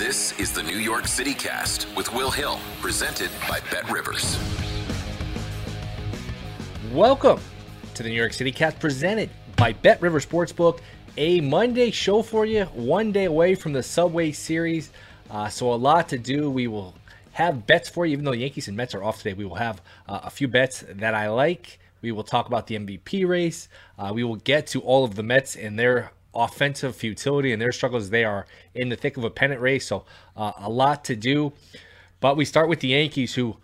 This 0.00 0.32
is 0.40 0.50
the 0.50 0.62
New 0.62 0.78
York 0.78 1.06
City 1.06 1.34
Cast 1.34 1.86
with 1.94 2.10
Will 2.14 2.30
Hill, 2.30 2.58
presented 2.80 3.28
by 3.46 3.60
Bet 3.70 3.90
Rivers. 3.90 4.38
Welcome 6.90 7.38
to 7.92 8.02
the 8.02 8.08
New 8.08 8.14
York 8.14 8.32
City 8.32 8.50
Cast, 8.50 8.80
presented 8.80 9.28
by 9.56 9.74
Bet 9.74 10.00
Rivers 10.00 10.24
Sportsbook. 10.24 10.80
A 11.18 11.42
Monday 11.42 11.90
show 11.90 12.22
for 12.22 12.46
you, 12.46 12.64
one 12.72 13.12
day 13.12 13.26
away 13.26 13.54
from 13.54 13.74
the 13.74 13.82
Subway 13.82 14.32
Series. 14.32 14.90
Uh, 15.28 15.50
so, 15.50 15.70
a 15.70 15.74
lot 15.74 16.08
to 16.08 16.18
do. 16.18 16.50
We 16.50 16.66
will 16.66 16.94
have 17.32 17.66
bets 17.66 17.90
for 17.90 18.06
you, 18.06 18.14
even 18.14 18.24
though 18.24 18.30
the 18.30 18.38
Yankees 18.38 18.68
and 18.68 18.78
Mets 18.78 18.94
are 18.94 19.04
off 19.04 19.18
today. 19.18 19.34
We 19.34 19.44
will 19.44 19.56
have 19.56 19.82
uh, 20.08 20.20
a 20.22 20.30
few 20.30 20.48
bets 20.48 20.82
that 20.88 21.14
I 21.14 21.28
like. 21.28 21.78
We 22.00 22.10
will 22.10 22.24
talk 22.24 22.46
about 22.46 22.68
the 22.68 22.76
MVP 22.76 23.28
race. 23.28 23.68
Uh, 23.98 24.12
we 24.14 24.24
will 24.24 24.36
get 24.36 24.66
to 24.68 24.80
all 24.80 25.04
of 25.04 25.14
the 25.14 25.22
Mets 25.22 25.56
and 25.56 25.78
their 25.78 26.10
offensive 26.34 26.94
futility 26.96 27.52
and 27.52 27.60
their 27.60 27.72
struggles. 27.72 28.10
They 28.10 28.24
are 28.24 28.46
in 28.74 28.88
the 28.88 28.96
thick 28.96 29.16
of 29.16 29.24
a 29.24 29.30
pennant 29.30 29.60
race, 29.60 29.86
so 29.86 30.04
uh, 30.36 30.52
a 30.58 30.70
lot 30.70 31.04
to 31.06 31.16
do. 31.16 31.52
But 32.20 32.36
we 32.36 32.44
start 32.44 32.68
with 32.68 32.80
the 32.80 32.88
Yankees, 32.88 33.34
who 33.34 33.56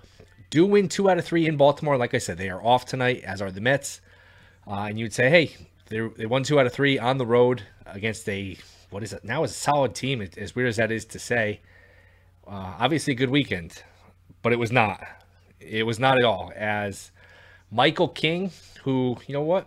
do 0.51 0.67
win 0.67 0.89
two 0.89 1.11
out 1.11 1.19
of 1.19 1.25
three 1.25 1.47
in 1.47 1.57
Baltimore. 1.57 1.97
Like 1.97 2.15
I 2.15 2.19
said, 2.19 2.39
they 2.39 2.49
are 2.49 2.63
off 2.63 2.87
tonight, 2.87 3.23
as 3.25 3.43
are 3.43 3.51
the 3.51 3.61
Mets. 3.61 4.01
Uh, 4.67 4.87
and 4.89 4.99
you'd 4.99 5.13
say, 5.13 5.31
hey, 5.31 5.57
they 5.89 6.27
won 6.27 6.43
two 6.43 6.59
out 6.59 6.67
of 6.67 6.73
three 6.73 6.99
on 6.99 7.19
the 7.19 7.27
road 7.27 7.63
against 7.87 8.29
a 8.29 8.57
what 8.91 9.03
is 9.03 9.13
it 9.13 9.25
now? 9.25 9.45
Is 9.45 9.51
a 9.51 9.55
solid 9.55 9.95
team. 9.95 10.27
As 10.37 10.55
weird 10.55 10.69
as 10.69 10.77
that 10.77 10.93
is 10.93 11.05
to 11.07 11.19
say, 11.19 11.61
uh, 12.47 12.75
obviously 12.79 13.13
a 13.13 13.17
good 13.17 13.31
weekend, 13.31 13.83
but 14.43 14.53
it 14.53 14.59
was 14.59 14.73
not. 14.73 15.05
It 15.61 15.85
was 15.85 15.99
not 15.99 16.19
at 16.19 16.25
all. 16.25 16.53
As 16.55 17.11
Michael 17.71 18.09
King, 18.09 18.53
who 18.85 19.17
you 19.27 19.33
know 19.33 19.43
what, 19.43 19.67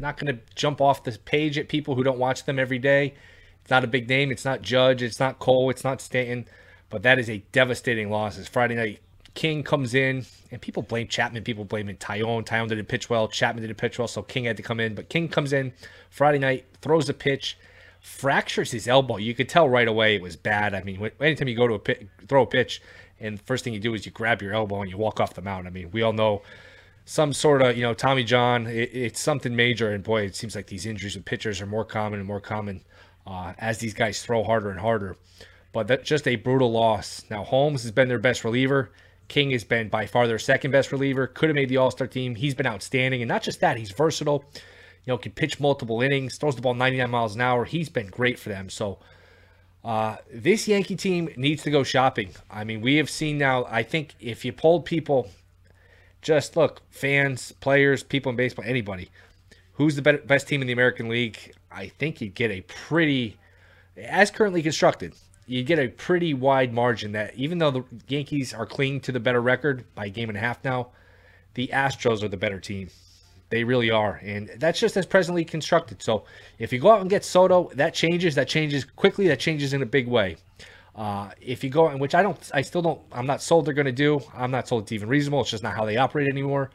not 0.00 0.18
going 0.18 0.34
to 0.34 0.42
jump 0.54 0.80
off 0.80 1.04
the 1.04 1.18
page 1.24 1.58
at 1.58 1.68
people 1.68 1.94
who 1.94 2.02
don't 2.02 2.18
watch 2.18 2.44
them 2.44 2.58
every 2.58 2.78
day. 2.78 3.14
It's 3.60 3.70
not 3.70 3.84
a 3.84 3.88
big 3.88 4.08
name. 4.08 4.30
It's 4.30 4.44
not 4.44 4.62
Judge. 4.62 5.02
It's 5.02 5.20
not 5.20 5.38
Cole. 5.38 5.70
It's 5.70 5.84
not 5.84 6.00
Stanton. 6.00 6.46
But 6.90 7.02
that 7.02 7.18
is 7.18 7.30
a 7.30 7.42
devastating 7.52 8.10
loss. 8.10 8.38
It's 8.38 8.48
Friday 8.48 8.74
night, 8.74 9.00
King 9.34 9.62
comes 9.62 9.94
in, 9.94 10.26
and 10.50 10.60
people 10.60 10.82
blame 10.82 11.08
Chapman. 11.08 11.42
People 11.42 11.64
blame 11.64 11.88
it 11.88 11.98
Taillon. 11.98 12.44
Taillon 12.44 12.68
didn't 12.68 12.86
pitch 12.86 13.08
well. 13.08 13.28
Chapman 13.28 13.62
didn't 13.62 13.78
pitch 13.78 13.98
well, 13.98 14.08
so 14.08 14.22
King 14.22 14.44
had 14.44 14.56
to 14.58 14.62
come 14.62 14.78
in. 14.78 14.94
But 14.94 15.08
King 15.08 15.28
comes 15.28 15.52
in 15.52 15.72
Friday 16.10 16.38
night, 16.38 16.66
throws 16.82 17.08
a 17.08 17.14
pitch, 17.14 17.56
fractures 18.00 18.72
his 18.72 18.86
elbow. 18.88 19.16
You 19.16 19.34
could 19.34 19.48
tell 19.48 19.68
right 19.68 19.88
away 19.88 20.16
it 20.16 20.22
was 20.22 20.36
bad. 20.36 20.74
I 20.74 20.82
mean, 20.82 21.10
anytime 21.20 21.48
you 21.48 21.56
go 21.56 21.66
to 21.66 21.74
a 21.74 21.78
pit, 21.78 22.08
throw 22.28 22.42
a 22.42 22.46
pitch, 22.46 22.82
and 23.20 23.40
first 23.40 23.64
thing 23.64 23.72
you 23.72 23.80
do 23.80 23.94
is 23.94 24.04
you 24.04 24.12
grab 24.12 24.42
your 24.42 24.52
elbow 24.52 24.82
and 24.82 24.90
you 24.90 24.98
walk 24.98 25.20
off 25.20 25.34
the 25.34 25.42
mound. 25.42 25.66
I 25.66 25.70
mean, 25.70 25.90
we 25.92 26.02
all 26.02 26.12
know 26.12 26.42
some 27.04 27.32
sort 27.32 27.62
of, 27.62 27.76
you 27.76 27.82
know, 27.82 27.94
Tommy 27.94 28.24
John. 28.24 28.66
It, 28.66 28.90
it's 28.92 29.20
something 29.20 29.54
major, 29.54 29.90
and 29.90 30.02
boy, 30.02 30.22
it 30.22 30.36
seems 30.36 30.54
like 30.54 30.66
these 30.66 30.86
injuries 30.86 31.16
with 31.16 31.24
pitchers 31.24 31.60
are 31.60 31.66
more 31.66 31.84
common 31.84 32.18
and 32.18 32.26
more 32.26 32.40
common 32.40 32.82
uh, 33.26 33.54
as 33.58 33.78
these 33.78 33.94
guys 33.94 34.22
throw 34.22 34.42
harder 34.42 34.70
and 34.70 34.80
harder. 34.80 35.16
But 35.72 35.88
that's 35.88 36.08
just 36.08 36.28
a 36.28 36.36
brutal 36.36 36.70
loss. 36.70 37.24
Now 37.30 37.44
Holmes 37.44 37.82
has 37.82 37.90
been 37.90 38.08
their 38.08 38.18
best 38.18 38.44
reliever. 38.44 38.92
King 39.28 39.52
has 39.52 39.64
been 39.64 39.88
by 39.88 40.06
far 40.06 40.26
their 40.26 40.38
second 40.38 40.70
best 40.70 40.92
reliever. 40.92 41.26
Could 41.26 41.48
have 41.48 41.56
made 41.56 41.68
the 41.68 41.78
All 41.78 41.90
Star 41.90 42.06
team. 42.06 42.34
He's 42.34 42.54
been 42.54 42.66
outstanding, 42.66 43.22
and 43.22 43.28
not 43.28 43.42
just 43.42 43.60
that, 43.60 43.78
he's 43.78 43.90
versatile. 43.90 44.44
You 45.04 45.12
know, 45.12 45.18
can 45.18 45.32
pitch 45.32 45.58
multiple 45.58 46.02
innings, 46.02 46.36
throws 46.36 46.54
the 46.54 46.62
ball 46.62 46.74
99 46.74 47.10
miles 47.10 47.34
an 47.34 47.40
hour. 47.40 47.64
He's 47.64 47.88
been 47.88 48.08
great 48.08 48.38
for 48.38 48.48
them. 48.48 48.68
So. 48.68 48.98
Uh, 49.84 50.14
this 50.32 50.68
Yankee 50.68 50.94
team 50.94 51.28
needs 51.36 51.64
to 51.64 51.68
go 51.68 51.82
shopping. 51.82 52.30
I 52.48 52.62
mean, 52.62 52.82
we 52.82 52.98
have 52.98 53.10
seen 53.10 53.36
now. 53.36 53.64
I 53.64 53.82
think 53.82 54.14
if 54.20 54.44
you 54.44 54.52
polled 54.52 54.84
people 54.84 55.28
just 56.22 56.56
look, 56.56 56.80
fans, 56.88 57.52
players, 57.60 58.02
people 58.02 58.30
in 58.30 58.36
baseball, 58.36 58.64
anybody. 58.66 59.10
Who's 59.74 59.96
the 59.96 60.02
best 60.02 60.48
team 60.48 60.60
in 60.60 60.66
the 60.66 60.72
American 60.72 61.08
League? 61.08 61.54
I 61.70 61.88
think 61.88 62.20
you'd 62.20 62.34
get 62.34 62.50
a 62.50 62.60
pretty, 62.62 63.36
as 63.96 64.30
currently 64.30 64.62
constructed, 64.62 65.14
you 65.46 65.64
get 65.64 65.78
a 65.78 65.88
pretty 65.88 66.34
wide 66.34 66.72
margin 66.72 67.12
that 67.12 67.34
even 67.34 67.58
though 67.58 67.70
the 67.70 67.84
Yankees 68.06 68.54
are 68.54 68.66
clinging 68.66 69.00
to 69.00 69.12
the 69.12 69.20
better 69.20 69.42
record 69.42 69.84
by 69.94 70.06
a 70.06 70.10
game 70.10 70.28
and 70.28 70.38
a 70.38 70.40
half 70.40 70.62
now, 70.64 70.90
the 71.54 71.68
Astros 71.72 72.22
are 72.22 72.28
the 72.28 72.36
better 72.36 72.60
team. 72.60 72.88
They 73.50 73.64
really 73.64 73.90
are. 73.90 74.20
And 74.22 74.50
that's 74.56 74.80
just 74.80 74.96
as 74.96 75.04
presently 75.04 75.44
constructed. 75.44 76.02
So 76.02 76.24
if 76.58 76.72
you 76.72 76.78
go 76.78 76.90
out 76.90 77.00
and 77.00 77.10
get 77.10 77.24
Soto, 77.24 77.70
that 77.74 77.92
changes. 77.92 78.34
That 78.34 78.48
changes 78.48 78.84
quickly. 78.84 79.28
That 79.28 79.40
changes 79.40 79.74
in 79.74 79.82
a 79.82 79.86
big 79.86 80.06
way. 80.06 80.36
Uh, 80.94 81.30
if 81.40 81.64
you 81.64 81.70
go, 81.70 81.88
in 81.88 81.98
which 81.98 82.14
I 82.14 82.22
don't, 82.22 82.50
I 82.52 82.62
still 82.62 82.82
don't, 82.82 83.00
I'm 83.12 83.26
not 83.26 83.42
sold 83.42 83.64
they're 83.64 83.74
going 83.74 83.86
to 83.86 83.92
do. 83.92 84.20
I'm 84.34 84.50
not 84.50 84.68
sold 84.68 84.84
it's 84.84 84.92
even 84.92 85.08
reasonable. 85.08 85.40
It's 85.40 85.50
just 85.50 85.62
not 85.62 85.74
how 85.74 85.84
they 85.84 85.96
operate 85.96 86.28
anymore. 86.28 86.70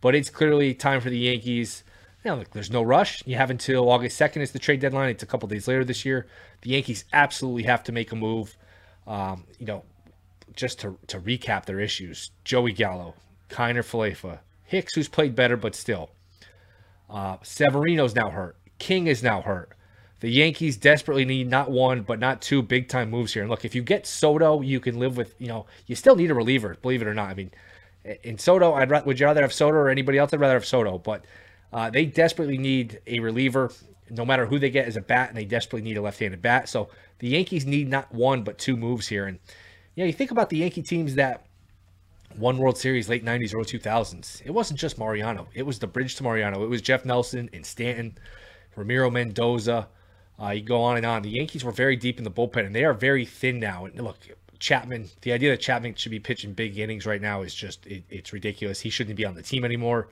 But 0.00 0.14
it's 0.14 0.30
clearly 0.30 0.74
time 0.74 1.00
for 1.00 1.10
the 1.10 1.18
Yankees. 1.18 1.84
You 2.24 2.30
know, 2.30 2.36
look, 2.38 2.50
there's 2.50 2.70
no 2.70 2.82
rush. 2.82 3.22
You 3.26 3.36
have 3.36 3.50
until 3.50 3.90
August 3.90 4.20
2nd 4.20 4.42
is 4.42 4.52
the 4.52 4.58
trade 4.58 4.80
deadline. 4.80 5.10
It's 5.10 5.22
a 5.22 5.26
couple 5.26 5.48
days 5.48 5.66
later 5.66 5.84
this 5.84 6.04
year. 6.04 6.26
The 6.60 6.70
Yankees 6.70 7.04
absolutely 7.12 7.62
have 7.64 7.82
to 7.84 7.92
make 7.92 8.12
a 8.12 8.16
move. 8.16 8.56
Um, 9.06 9.44
you 9.58 9.66
know, 9.66 9.84
just 10.54 10.80
to, 10.80 10.98
to 11.08 11.18
recap 11.18 11.64
their 11.64 11.80
issues 11.80 12.30
Joey 12.44 12.72
Gallo, 12.72 13.14
Kiner 13.48 13.82
Falefa, 13.82 14.40
Hicks, 14.64 14.94
who's 14.94 15.08
played 15.08 15.34
better, 15.34 15.56
but 15.56 15.74
still. 15.74 16.10
Uh, 17.10 17.36
Severino's 17.42 18.14
now 18.14 18.30
hurt. 18.30 18.56
King 18.78 19.06
is 19.06 19.22
now 19.22 19.42
hurt. 19.42 19.72
The 20.22 20.30
Yankees 20.30 20.76
desperately 20.76 21.24
need 21.24 21.50
not 21.50 21.68
one, 21.68 22.02
but 22.02 22.20
not 22.20 22.40
two 22.40 22.62
big 22.62 22.88
time 22.88 23.10
moves 23.10 23.34
here. 23.34 23.42
And 23.42 23.50
look, 23.50 23.64
if 23.64 23.74
you 23.74 23.82
get 23.82 24.06
Soto, 24.06 24.60
you 24.60 24.78
can 24.78 25.00
live 25.00 25.16
with, 25.16 25.34
you 25.40 25.48
know, 25.48 25.66
you 25.88 25.96
still 25.96 26.14
need 26.14 26.30
a 26.30 26.34
reliever, 26.34 26.76
believe 26.80 27.02
it 27.02 27.08
or 27.08 27.14
not. 27.14 27.28
I 27.28 27.34
mean, 27.34 27.50
in 28.22 28.38
Soto, 28.38 28.72
I'd 28.72 28.88
rather, 28.88 29.04
would 29.04 29.18
you 29.18 29.26
rather 29.26 29.42
have 29.42 29.52
Soto 29.52 29.76
or 29.76 29.88
anybody 29.88 30.18
else? 30.18 30.32
I'd 30.32 30.38
rather 30.38 30.54
have 30.54 30.64
Soto. 30.64 30.98
But 30.98 31.24
Uh, 31.72 31.90
they 31.90 32.04
desperately 32.04 32.58
need 32.58 33.00
a 33.06 33.18
reliever, 33.18 33.72
no 34.10 34.24
matter 34.24 34.46
who 34.46 34.58
they 34.58 34.70
get 34.70 34.86
as 34.86 34.96
a 34.96 35.00
bat, 35.00 35.28
and 35.30 35.36
they 35.36 35.44
desperately 35.44 35.82
need 35.82 35.96
a 35.96 36.02
left-handed 36.02 36.40
bat. 36.42 36.68
So 36.68 36.90
the 37.18 37.28
Yankees 37.28 37.64
need 37.66 37.88
not 37.88 38.14
one 38.14 38.44
but 38.44 38.58
two 38.58 38.76
moves 38.76 39.08
here. 39.08 39.26
And 39.26 39.38
yeah, 39.94 40.04
you 40.04 40.12
think 40.12 40.30
about 40.30 40.50
the 40.50 40.58
Yankee 40.58 40.82
teams 40.82 41.14
that 41.16 41.46
won 42.36 42.58
World 42.58 42.78
Series 42.78 43.08
late 43.08 43.24
'90s, 43.24 43.54
early 43.54 43.64
2000s. 43.64 44.42
It 44.44 44.50
wasn't 44.50 44.78
just 44.78 44.98
Mariano; 44.98 45.48
it 45.54 45.64
was 45.64 45.78
the 45.78 45.86
bridge 45.86 46.14
to 46.16 46.22
Mariano. 46.22 46.62
It 46.62 46.68
was 46.68 46.82
Jeff 46.82 47.04
Nelson 47.04 47.50
and 47.52 47.64
Stanton, 47.66 48.18
Ramiro 48.76 49.10
Mendoza. 49.10 49.88
Uh, 50.42 50.50
you 50.50 50.62
go 50.62 50.82
on 50.82 50.96
and 50.96 51.06
on. 51.06 51.22
The 51.22 51.30
Yankees 51.30 51.62
were 51.62 51.72
very 51.72 51.94
deep 51.94 52.18
in 52.18 52.24
the 52.24 52.30
bullpen, 52.30 52.66
and 52.66 52.74
they 52.74 52.84
are 52.84 52.94
very 52.94 53.24
thin 53.24 53.60
now. 53.60 53.84
And 53.84 54.00
look, 54.00 54.16
Chapman, 54.58 55.08
the 55.20 55.32
idea 55.32 55.50
that 55.50 55.60
Chapman 55.60 55.94
should 55.94 56.10
be 56.10 56.18
pitching 56.18 56.52
big 56.52 56.78
innings 56.78 57.06
right 57.06 57.20
now 57.20 57.42
is 57.42 57.54
just 57.54 57.86
it, 57.86 58.04
it's 58.10 58.32
ridiculous. 58.32 58.80
He 58.80 58.90
shouldn't 58.90 59.16
be 59.16 59.24
on 59.24 59.34
the 59.34 59.42
team 59.42 59.64
anymore. 59.64 60.08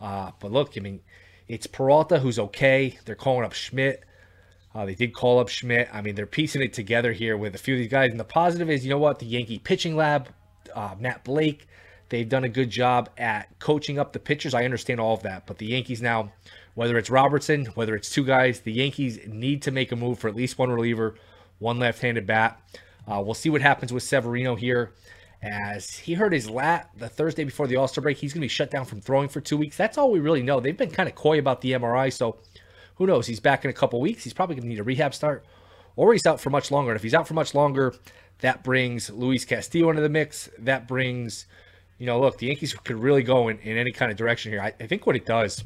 Uh, 0.00 0.32
but 0.38 0.52
look, 0.52 0.74
I 0.76 0.80
mean, 0.80 1.00
it's 1.48 1.66
Peralta 1.66 2.18
who's 2.18 2.38
okay. 2.38 2.98
They're 3.04 3.14
calling 3.14 3.44
up 3.44 3.54
Schmidt. 3.54 4.04
Uh, 4.74 4.84
they 4.84 4.94
did 4.94 5.14
call 5.14 5.38
up 5.38 5.48
Schmidt. 5.48 5.88
I 5.92 6.02
mean, 6.02 6.14
they're 6.14 6.26
piecing 6.26 6.62
it 6.62 6.72
together 6.72 7.12
here 7.12 7.36
with 7.36 7.54
a 7.54 7.58
few 7.58 7.74
of 7.74 7.78
these 7.78 7.90
guys. 7.90 8.10
And 8.10 8.18
the 8.18 8.24
positive 8.24 8.68
is, 8.68 8.84
you 8.84 8.90
know 8.90 8.98
what? 8.98 9.18
The 9.18 9.26
Yankee 9.26 9.60
pitching 9.60 9.96
lab, 9.96 10.28
uh, 10.74 10.94
Matt 10.98 11.24
Blake, 11.24 11.68
they've 12.08 12.28
done 12.28 12.44
a 12.44 12.48
good 12.48 12.70
job 12.70 13.08
at 13.16 13.56
coaching 13.60 13.98
up 13.98 14.12
the 14.12 14.18
pitchers. 14.18 14.52
I 14.52 14.64
understand 14.64 14.98
all 14.98 15.14
of 15.14 15.22
that. 15.22 15.46
But 15.46 15.58
the 15.58 15.66
Yankees 15.66 16.02
now, 16.02 16.32
whether 16.74 16.98
it's 16.98 17.10
Robertson, 17.10 17.66
whether 17.74 17.94
it's 17.94 18.10
two 18.10 18.24
guys, 18.24 18.60
the 18.60 18.72
Yankees 18.72 19.20
need 19.26 19.62
to 19.62 19.70
make 19.70 19.92
a 19.92 19.96
move 19.96 20.18
for 20.18 20.28
at 20.28 20.34
least 20.34 20.58
one 20.58 20.70
reliever, 20.70 21.14
one 21.58 21.78
left 21.78 22.02
handed 22.02 22.26
bat. 22.26 22.60
Uh, 23.06 23.22
we'll 23.24 23.34
see 23.34 23.50
what 23.50 23.60
happens 23.60 23.92
with 23.92 24.02
Severino 24.02 24.54
here. 24.54 24.92
As 25.42 25.90
he 25.90 26.14
hurt 26.14 26.32
his 26.32 26.48
lat 26.48 26.88
the 26.96 27.08
Thursday 27.08 27.44
before 27.44 27.66
the 27.66 27.76
All 27.76 27.86
Star 27.86 28.00
break, 28.00 28.16
he's 28.16 28.32
going 28.32 28.40
to 28.40 28.44
be 28.44 28.48
shut 28.48 28.70
down 28.70 28.86
from 28.86 29.00
throwing 29.00 29.28
for 29.28 29.42
two 29.42 29.58
weeks. 29.58 29.76
That's 29.76 29.98
all 29.98 30.10
we 30.10 30.18
really 30.18 30.42
know. 30.42 30.58
They've 30.58 30.76
been 30.76 30.90
kind 30.90 31.08
of 31.08 31.14
coy 31.14 31.38
about 31.38 31.60
the 31.60 31.72
MRI, 31.72 32.10
so 32.10 32.38
who 32.96 33.06
knows? 33.06 33.26
He's 33.26 33.40
back 33.40 33.64
in 33.64 33.70
a 33.70 33.74
couple 33.74 34.00
weeks. 34.00 34.24
He's 34.24 34.32
probably 34.32 34.56
going 34.56 34.62
to 34.62 34.68
need 34.68 34.78
a 34.78 34.84
rehab 34.84 35.14
start, 35.14 35.44
or 35.96 36.12
he's 36.12 36.24
out 36.24 36.40
for 36.40 36.48
much 36.48 36.70
longer. 36.70 36.92
And 36.92 36.96
if 36.96 37.02
he's 37.02 37.12
out 37.12 37.28
for 37.28 37.34
much 37.34 37.54
longer, 37.54 37.94
that 38.40 38.64
brings 38.64 39.10
Luis 39.10 39.44
Castillo 39.44 39.90
into 39.90 40.00
the 40.00 40.08
mix. 40.08 40.48
That 40.58 40.88
brings, 40.88 41.46
you 41.98 42.06
know, 42.06 42.20
look, 42.20 42.38
the 42.38 42.46
Yankees 42.46 42.72
could 42.72 42.96
really 42.96 43.22
go 43.22 43.48
in, 43.48 43.58
in 43.58 43.76
any 43.76 43.92
kind 43.92 44.10
of 44.10 44.16
direction 44.16 44.50
here. 44.50 44.62
I, 44.62 44.72
I 44.80 44.86
think 44.86 45.06
what 45.06 45.14
it 45.14 45.26
does, 45.26 45.62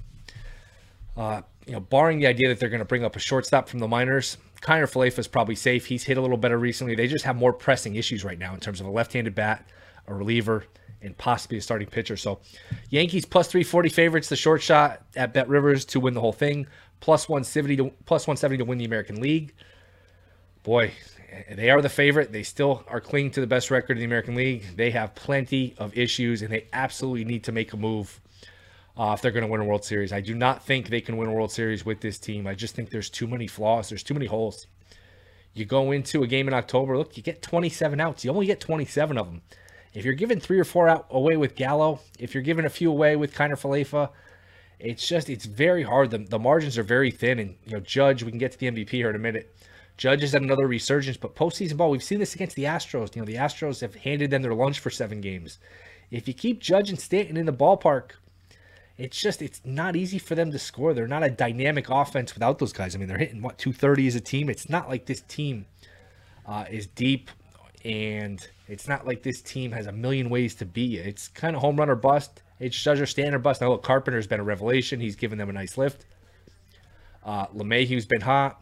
uh, 1.19 1.43
you 1.67 1.73
know, 1.73 1.81
barring 1.81 2.21
the 2.21 2.27
idea 2.27 2.49
that 2.49 2.61
they're 2.61 2.71
going 2.71 2.79
to 2.79 2.87
bring 2.87 3.05
up 3.05 3.17
a 3.17 3.19
shortstop 3.19 3.69
from 3.69 3.81
the 3.81 3.89
minors, 3.89 4.39
Kiner 4.63 4.91
Falefa 4.91 5.19
is 5.19 5.29
probably 5.29 5.57
safe. 5.57 5.85
He's 5.85 6.05
hit 6.05 6.17
a 6.17 6.21
little 6.21 6.37
better 6.37 6.59
recently. 6.59 6.95
They 6.95 7.09
just 7.09 7.25
have 7.25 7.37
more 7.37 7.53
pressing 7.53 7.97
issues 7.97 8.25
right 8.25 8.39
now 8.39 8.55
in 8.55 8.61
terms 8.61 8.81
of 8.81 8.87
a 8.87 8.91
left-handed 8.91 9.35
bat, 9.35 9.69
a 10.07 10.15
reliever, 10.15 10.65
and 11.03 11.17
possibly 11.19 11.59
a 11.59 11.61
starting 11.61 11.89
pitcher. 11.89 12.17
So, 12.17 12.41
Yankees 12.91 13.25
plus 13.25 13.49
340 13.49 13.89
favorites, 13.89 14.29
the 14.29 14.37
short 14.37 14.63
shot 14.63 15.03
at 15.17 15.35
Bet 15.35 15.49
Rivers 15.49 15.85
to 15.87 16.01
win 16.01 16.15
the 16.15 16.21
whole 16.21 16.33
thing, 16.33 16.67
plus 17.01 17.29
170 17.29 17.77
to 17.77 17.93
plus 18.07 18.27
170 18.27 18.59
to 18.59 18.65
win 18.65 18.79
the 18.79 18.85
American 18.85 19.21
League. 19.21 19.55
Boy, 20.63 20.93
they 21.51 21.71
are 21.71 21.83
the 21.83 21.89
favorite. 21.89 22.33
They 22.33 22.43
still 22.43 22.85
are 22.89 23.01
clinging 23.01 23.33
to 23.33 23.41
the 23.41 23.47
best 23.47 23.71
record 23.71 23.93
in 23.93 23.99
the 23.99 24.05
American 24.05 24.35
League. 24.35 24.65
They 24.77 24.91
have 24.93 25.15
plenty 25.15 25.75
of 25.79 25.97
issues, 25.97 26.43
and 26.43 26.53
they 26.53 26.67
absolutely 26.73 27.25
need 27.25 27.45
to 27.45 27.53
make 27.53 27.73
a 27.73 27.77
move 27.77 28.21
uh, 28.99 29.13
if 29.13 29.23
they're 29.23 29.31
going 29.31 29.45
to 29.45 29.51
win 29.51 29.61
a 29.61 29.65
World 29.65 29.85
Series. 29.85 30.13
I 30.13 30.21
do 30.21 30.35
not 30.35 30.65
think 30.65 30.89
they 30.89 31.01
can 31.01 31.17
win 31.17 31.29
a 31.29 31.33
World 31.33 31.53
Series 31.53 31.87
with 31.87 32.01
this 32.01 32.19
team. 32.19 32.47
I 32.47 32.55
just 32.55 32.75
think 32.75 32.91
there's 32.91 33.09
too 33.09 33.29
many 33.29 33.47
flaws. 33.47 33.89
There's 33.89 34.03
too 34.03 34.15
many 34.15 34.27
holes. 34.27 34.67
You 35.55 35.65
go 35.65 35.93
into 35.93 36.23
a 36.23 36.27
game 36.27 36.49
in 36.49 36.55
October, 36.55 36.99
look, 36.99 37.17
you 37.17 37.23
get 37.23 37.41
27 37.41 38.01
outs. 38.01 38.25
You 38.25 38.31
only 38.33 38.47
get 38.47 38.61
27 38.61 39.17
of 39.17 39.27
them. 39.27 39.43
If 39.95 40.05
you're 40.05 40.15
giving 40.15 40.41
three 40.41 40.59
or 40.59 40.65
four 40.65 40.89
out 40.89 41.07
away 41.11 41.37
with 41.37 41.55
Gallo, 41.55 42.01
if 42.19 42.35
you're 42.35 42.43
giving 42.43 42.65
a 42.65 42.71
few 42.71 42.91
away 42.91 43.17
with 43.17 43.35
Kiner 43.35 43.59
Falefa, 43.59 44.11
it's 44.79 45.07
just 45.07 45.31
it's 45.31 45.47
very 45.47 45.83
hard. 45.83 46.11
The, 46.11 46.19
the 46.19 46.39
margins 46.39 46.79
are 46.79 46.83
very 46.83 47.11
thin, 47.11 47.39
and 47.39 47.57
you 47.65 47.73
know, 47.73 47.81
Judge, 47.81 48.23
we 48.23 48.31
can 48.31 48.39
get 48.39 48.53
to 48.53 48.59
the 48.59 48.71
MVP 48.71 48.91
here 48.91 49.11
in 49.11 49.17
a 49.17 49.21
minute. 49.21 49.55
Judge 49.97 50.23
is 50.23 50.35
at 50.35 50.43
another 50.43 50.69
resurgence, 50.69 51.17
but 51.17 51.35
postseason 51.35 51.77
ball, 51.77 51.91
we've 51.91 52.03
seen 52.03 52.21
this 52.21 52.35
against 52.35 52.55
the 52.55 52.65
Astros. 52.65 53.17
You 53.17 53.23
know, 53.23 53.27
the 53.27 53.35
Astros 53.35 53.81
have 53.81 53.97
handed 53.97 54.31
them 54.31 54.43
their 54.43 54.55
lunch 54.55 54.79
for 54.79 54.91
seven 54.91 55.21
games. 55.21 55.59
If 56.11 56.29
you 56.29 56.35
keep 56.35 56.61
Judge 56.61 56.91
and 56.91 57.01
Stanton 57.01 57.37
in 57.37 57.47
the 57.47 57.53
ballpark, 57.53 58.13
it's 58.99 59.21
just 59.21 59.41
it's 59.41 59.61
not 59.65 59.95
easy 59.95 60.19
for 60.19 60.35
them 60.35 60.51
to 60.51 60.59
score. 60.59 60.93
They're 60.93 61.07
not 61.07 61.23
a 61.23 61.31
dynamic 61.31 61.89
offense 61.89 62.35
without 62.35 62.59
those 62.59 62.73
guys. 62.73 62.95
I 62.95 62.99
mean, 62.99 63.07
they're 63.07 63.17
hitting 63.17 63.41
what 63.41 63.57
230 63.57 64.09
as 64.09 64.15
a 64.17 64.21
team. 64.21 64.51
It's 64.51 64.69
not 64.69 64.89
like 64.89 65.07
this 65.07 65.21
team 65.23 65.67
uh, 66.45 66.65
is 66.69 66.89
deep, 66.89 67.31
and 67.85 68.45
it's 68.67 68.89
not 68.89 69.07
like 69.07 69.23
this 69.23 69.41
team 69.41 69.71
has 69.71 69.87
a 69.87 69.93
million 69.93 70.29
ways 70.29 70.57
to 70.57 70.67
be. 70.67 70.99
It's 70.99 71.29
kind 71.29 71.55
of 71.55 71.63
home 71.63 71.77
run 71.77 71.89
or 71.89 71.95
bust. 71.95 72.43
It's 72.59 72.77
Judge 72.77 73.01
or 73.01 73.07
Stanton 73.07 73.41
bust. 73.41 73.61
Now 73.61 73.71
look, 73.71 73.85
Carpenter's 73.85 74.27
been 74.27 74.41
a 74.41 74.45
revelation. 74.45 74.99
He's 74.99 75.15
given 75.15 75.39
them 75.39 75.49
a 75.49 75.53
nice 75.53 75.79
lift. 75.79 76.05
Uh, 77.25 77.47
LeMahieu's 77.49 78.07
been 78.07 78.21
hot. 78.21 78.61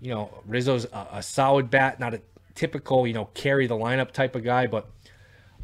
You 0.00 0.14
know, 0.14 0.42
Rizzo's 0.46 0.84
a, 0.92 1.08
a 1.14 1.22
solid 1.22 1.68
bat, 1.68 1.98
not 1.98 2.14
a 2.14 2.22
typical 2.54 3.08
you 3.08 3.14
know 3.14 3.24
carry 3.34 3.66
the 3.66 3.74
lineup 3.74 4.12
type 4.12 4.36
of 4.36 4.44
guy, 4.44 4.68
but 4.68 4.88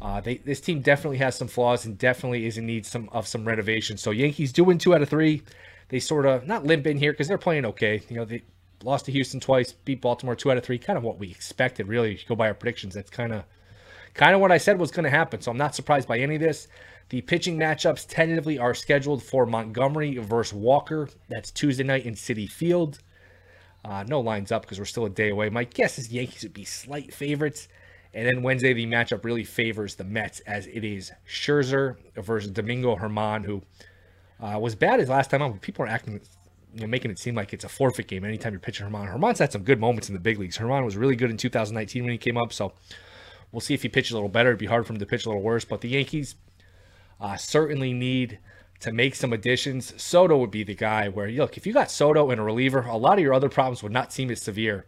uh, 0.01 0.21
they, 0.21 0.37
this 0.37 0.61
team 0.61 0.81
definitely 0.81 1.17
has 1.17 1.35
some 1.35 1.47
flaws 1.47 1.85
and 1.85 1.97
definitely 1.97 2.45
is 2.45 2.57
in 2.57 2.65
need 2.65 2.85
some 2.85 3.09
of 3.11 3.27
some 3.27 3.45
renovation. 3.45 3.97
So 3.97 4.11
Yankees 4.11 4.53
doing 4.53 4.77
two 4.77 4.95
out 4.95 5.01
of 5.01 5.09
three. 5.09 5.43
They 5.89 5.99
sort 5.99 6.25
of 6.25 6.47
not 6.47 6.65
limp 6.65 6.87
in 6.87 6.97
here 6.97 7.11
because 7.11 7.27
they're 7.27 7.37
playing 7.37 7.65
okay. 7.65 8.01
You 8.09 8.17
know, 8.17 8.25
they 8.25 8.43
lost 8.83 9.05
to 9.05 9.11
Houston 9.11 9.39
twice, 9.39 9.73
beat 9.73 10.01
Baltimore 10.01 10.35
two 10.35 10.51
out 10.51 10.57
of 10.57 10.63
three. 10.63 10.77
Kind 10.77 10.97
of 10.97 11.03
what 11.03 11.19
we 11.19 11.29
expected, 11.29 11.87
really. 11.87 12.13
If 12.13 12.21
you 12.21 12.27
go 12.29 12.35
by 12.35 12.47
our 12.47 12.53
predictions, 12.53 12.93
that's 12.93 13.09
kind 13.09 13.33
of 13.33 13.43
kind 14.13 14.35
of 14.35 14.41
what 14.41 14.51
I 14.51 14.57
said 14.57 14.79
was 14.79 14.91
going 14.91 15.03
to 15.03 15.09
happen. 15.09 15.41
So 15.41 15.51
I'm 15.51 15.57
not 15.57 15.75
surprised 15.75 16.07
by 16.07 16.19
any 16.19 16.35
of 16.35 16.41
this. 16.41 16.67
The 17.09 17.21
pitching 17.21 17.57
matchups 17.57 18.05
tentatively 18.07 18.59
are 18.59 18.75
scheduled 18.75 19.23
for 19.23 19.45
Montgomery 19.45 20.17
versus 20.17 20.53
Walker. 20.53 21.09
That's 21.27 21.49
Tuesday 21.49 21.83
night 21.83 22.05
in 22.05 22.13
Citi 22.13 22.49
Field. 22.49 22.99
Uh, 23.83 24.03
no 24.07 24.19
lines 24.19 24.51
up 24.51 24.61
because 24.61 24.77
we're 24.77 24.85
still 24.85 25.05
a 25.05 25.09
day 25.09 25.29
away. 25.29 25.49
My 25.49 25.63
guess 25.63 25.97
is 25.97 26.11
Yankees 26.11 26.43
would 26.43 26.53
be 26.53 26.65
slight 26.65 27.13
favorites. 27.13 27.67
And 28.13 28.27
then 28.27 28.41
Wednesday, 28.41 28.73
the 28.73 28.85
matchup 28.85 29.23
really 29.23 29.43
favors 29.43 29.95
the 29.95 30.03
Mets 30.03 30.39
as 30.41 30.67
it 30.67 30.83
is 30.83 31.11
Scherzer 31.27 31.95
versus 32.15 32.51
Domingo 32.51 32.95
Germán, 32.95 33.45
who 33.45 33.61
uh, 34.39 34.57
was 34.59 34.75
bad 34.75 34.99
his 34.99 35.09
last 35.09 35.29
time 35.29 35.41
out. 35.41 35.61
People 35.61 35.85
are 35.85 35.89
acting, 35.89 36.19
you 36.73 36.81
know, 36.81 36.87
making 36.87 37.11
it 37.11 37.19
seem 37.19 37.35
like 37.35 37.53
it's 37.53 37.65
a 37.65 37.69
forfeit 37.69 38.07
game 38.07 38.25
anytime 38.25 38.51
you're 38.51 38.59
pitching 38.59 38.87
Germán. 38.87 39.13
Germán's 39.13 39.39
had 39.39 39.51
some 39.51 39.63
good 39.63 39.79
moments 39.79 40.09
in 40.09 40.15
the 40.15 40.19
big 40.19 40.39
leagues. 40.39 40.57
Germán 40.57 40.85
was 40.85 40.97
really 40.97 41.15
good 41.15 41.29
in 41.29 41.37
2019 41.37 42.03
when 42.03 42.11
he 42.11 42.17
came 42.17 42.37
up, 42.37 42.51
so 42.51 42.73
we'll 43.51 43.61
see 43.61 43.75
if 43.75 43.83
he 43.83 43.89
pitches 43.89 44.11
a 44.11 44.15
little 44.15 44.29
better. 44.29 44.49
It'd 44.49 44.59
be 44.59 44.65
hard 44.65 44.87
for 44.87 44.93
him 44.93 44.99
to 44.99 45.05
pitch 45.05 45.25
a 45.25 45.29
little 45.29 45.43
worse, 45.43 45.65
but 45.65 45.81
the 45.81 45.89
Yankees 45.89 46.35
uh, 47.21 47.37
certainly 47.37 47.93
need 47.93 48.39
to 48.79 48.91
make 48.91 49.13
some 49.13 49.33
additions. 49.33 50.01
Soto 50.01 50.37
would 50.37 50.51
be 50.51 50.63
the 50.63 50.73
guy 50.73 51.09
where, 51.09 51.29
look, 51.29 51.57
if 51.57 51.67
you 51.67 51.73
got 51.73 51.91
Soto 51.91 52.31
and 52.31 52.39
a 52.39 52.43
reliever, 52.43 52.81
a 52.81 52.97
lot 52.97 53.19
of 53.19 53.23
your 53.23 53.33
other 53.33 53.49
problems 53.49 53.83
would 53.83 53.91
not 53.91 54.11
seem 54.11 54.31
as 54.31 54.41
severe 54.41 54.85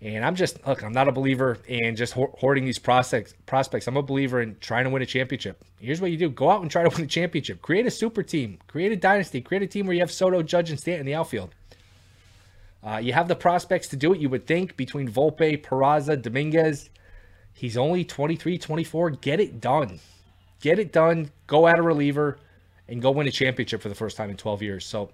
and 0.00 0.24
I'm 0.24 0.34
just 0.34 0.66
look, 0.66 0.82
I'm 0.82 0.92
not 0.92 1.08
a 1.08 1.12
believer 1.12 1.58
in 1.66 1.96
just 1.96 2.12
hoarding 2.12 2.64
these 2.64 2.78
prospects. 2.78 3.34
Prospects. 3.46 3.86
I'm 3.86 3.96
a 3.96 4.02
believer 4.02 4.40
in 4.40 4.56
trying 4.60 4.84
to 4.84 4.90
win 4.90 5.02
a 5.02 5.06
championship. 5.06 5.64
Here's 5.78 6.00
what 6.00 6.10
you 6.10 6.16
do: 6.16 6.28
go 6.28 6.50
out 6.50 6.62
and 6.62 6.70
try 6.70 6.82
to 6.82 6.88
win 6.94 7.04
a 7.04 7.06
championship. 7.06 7.62
Create 7.62 7.86
a 7.86 7.90
super 7.90 8.22
team. 8.22 8.58
Create 8.66 8.92
a 8.92 8.96
dynasty. 8.96 9.40
Create 9.40 9.62
a 9.62 9.66
team 9.66 9.86
where 9.86 9.94
you 9.94 10.00
have 10.00 10.12
Soto, 10.12 10.42
Judge, 10.42 10.70
and 10.70 10.78
Stanton 10.78 11.00
in 11.00 11.06
the 11.06 11.14
outfield. 11.14 11.54
Uh, 12.82 12.98
you 12.98 13.14
have 13.14 13.28
the 13.28 13.36
prospects 13.36 13.88
to 13.88 13.96
do 13.96 14.12
it. 14.12 14.20
You 14.20 14.28
would 14.28 14.46
think 14.46 14.76
between 14.76 15.10
Volpe, 15.10 15.62
Peraza, 15.62 16.20
Dominguez. 16.20 16.90
He's 17.54 17.76
only 17.76 18.04
23, 18.04 18.58
24. 18.58 19.10
Get 19.10 19.40
it 19.40 19.60
done. 19.60 20.00
Get 20.60 20.78
it 20.78 20.92
done. 20.92 21.30
Go 21.46 21.66
at 21.66 21.78
a 21.78 21.82
reliever 21.82 22.38
and 22.88 23.00
go 23.00 23.10
win 23.10 23.26
a 23.26 23.30
championship 23.30 23.80
for 23.80 23.88
the 23.88 23.94
first 23.94 24.16
time 24.16 24.28
in 24.28 24.36
12 24.36 24.62
years. 24.62 24.84
So 24.84 25.10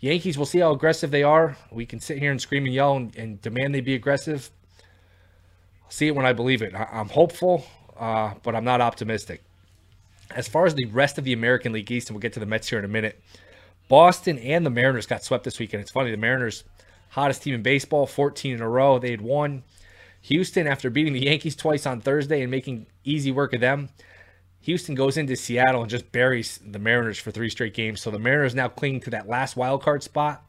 Yankees, 0.00 0.36
we'll 0.36 0.46
see 0.46 0.58
how 0.58 0.72
aggressive 0.72 1.10
they 1.10 1.22
are. 1.22 1.56
We 1.70 1.86
can 1.86 2.00
sit 2.00 2.18
here 2.18 2.30
and 2.30 2.40
scream 2.40 2.66
and 2.66 2.74
yell 2.74 2.96
and, 2.96 3.16
and 3.16 3.40
demand 3.40 3.74
they 3.74 3.80
be 3.80 3.94
aggressive. 3.94 4.50
I'll 5.84 5.90
see 5.90 6.08
it 6.08 6.14
when 6.14 6.26
I 6.26 6.32
believe 6.32 6.62
it. 6.62 6.74
I, 6.74 7.00
am 7.00 7.08
hopeful, 7.08 7.66
uh, 7.98 8.34
but 8.42 8.54
I'm 8.54 8.64
not 8.64 8.80
optimistic. 8.80 9.42
As 10.34 10.48
far 10.48 10.66
as 10.66 10.74
the 10.74 10.86
rest 10.86 11.18
of 11.18 11.24
the 11.24 11.32
American 11.32 11.72
League 11.72 11.90
East, 11.90 12.08
and 12.08 12.14
we'll 12.14 12.20
get 12.20 12.32
to 12.34 12.40
the 12.40 12.46
Mets 12.46 12.68
here 12.68 12.78
in 12.78 12.84
a 12.84 12.88
minute, 12.88 13.22
Boston 13.88 14.38
and 14.38 14.66
the 14.66 14.70
Mariners 14.70 15.06
got 15.06 15.22
swept 15.22 15.44
this 15.44 15.58
weekend. 15.58 15.80
It's 15.80 15.90
funny, 15.90 16.10
the 16.10 16.16
Mariners, 16.16 16.64
hottest 17.10 17.42
team 17.42 17.54
in 17.54 17.62
baseball, 17.62 18.06
14 18.06 18.54
in 18.54 18.60
a 18.60 18.68
row. 18.68 18.98
They 18.98 19.12
had 19.12 19.20
won. 19.20 19.62
Houston, 20.22 20.66
after 20.66 20.90
beating 20.90 21.12
the 21.12 21.24
Yankees 21.24 21.54
twice 21.54 21.86
on 21.86 22.00
Thursday 22.00 22.42
and 22.42 22.50
making 22.50 22.86
easy 23.04 23.30
work 23.30 23.54
of 23.54 23.60
them, 23.60 23.90
Houston 24.66 24.96
goes 24.96 25.16
into 25.16 25.36
Seattle 25.36 25.82
and 25.82 25.88
just 25.88 26.10
buries 26.10 26.58
the 26.58 26.80
Mariners 26.80 27.20
for 27.20 27.30
three 27.30 27.48
straight 27.48 27.72
games. 27.72 28.00
So 28.00 28.10
the 28.10 28.18
Mariners 28.18 28.52
now 28.52 28.66
cling 28.66 28.98
to 29.02 29.10
that 29.10 29.28
last 29.28 29.56
wild 29.56 29.80
card 29.80 30.02
spot 30.02 30.42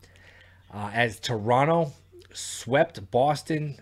uh, 0.73 0.89
as 0.91 1.19
Toronto 1.19 1.93
swept 2.33 3.11
Boston. 3.11 3.79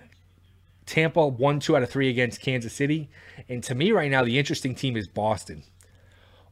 Tampa 0.85 1.25
won 1.25 1.61
two 1.61 1.77
out 1.77 1.83
of 1.83 1.89
three 1.89 2.09
against 2.09 2.41
Kansas 2.41 2.73
City. 2.73 3.09
And 3.47 3.63
to 3.63 3.75
me, 3.75 3.93
right 3.93 4.11
now, 4.11 4.25
the 4.25 4.37
interesting 4.37 4.75
team 4.75 4.97
is 4.97 5.07
Boston. 5.07 5.63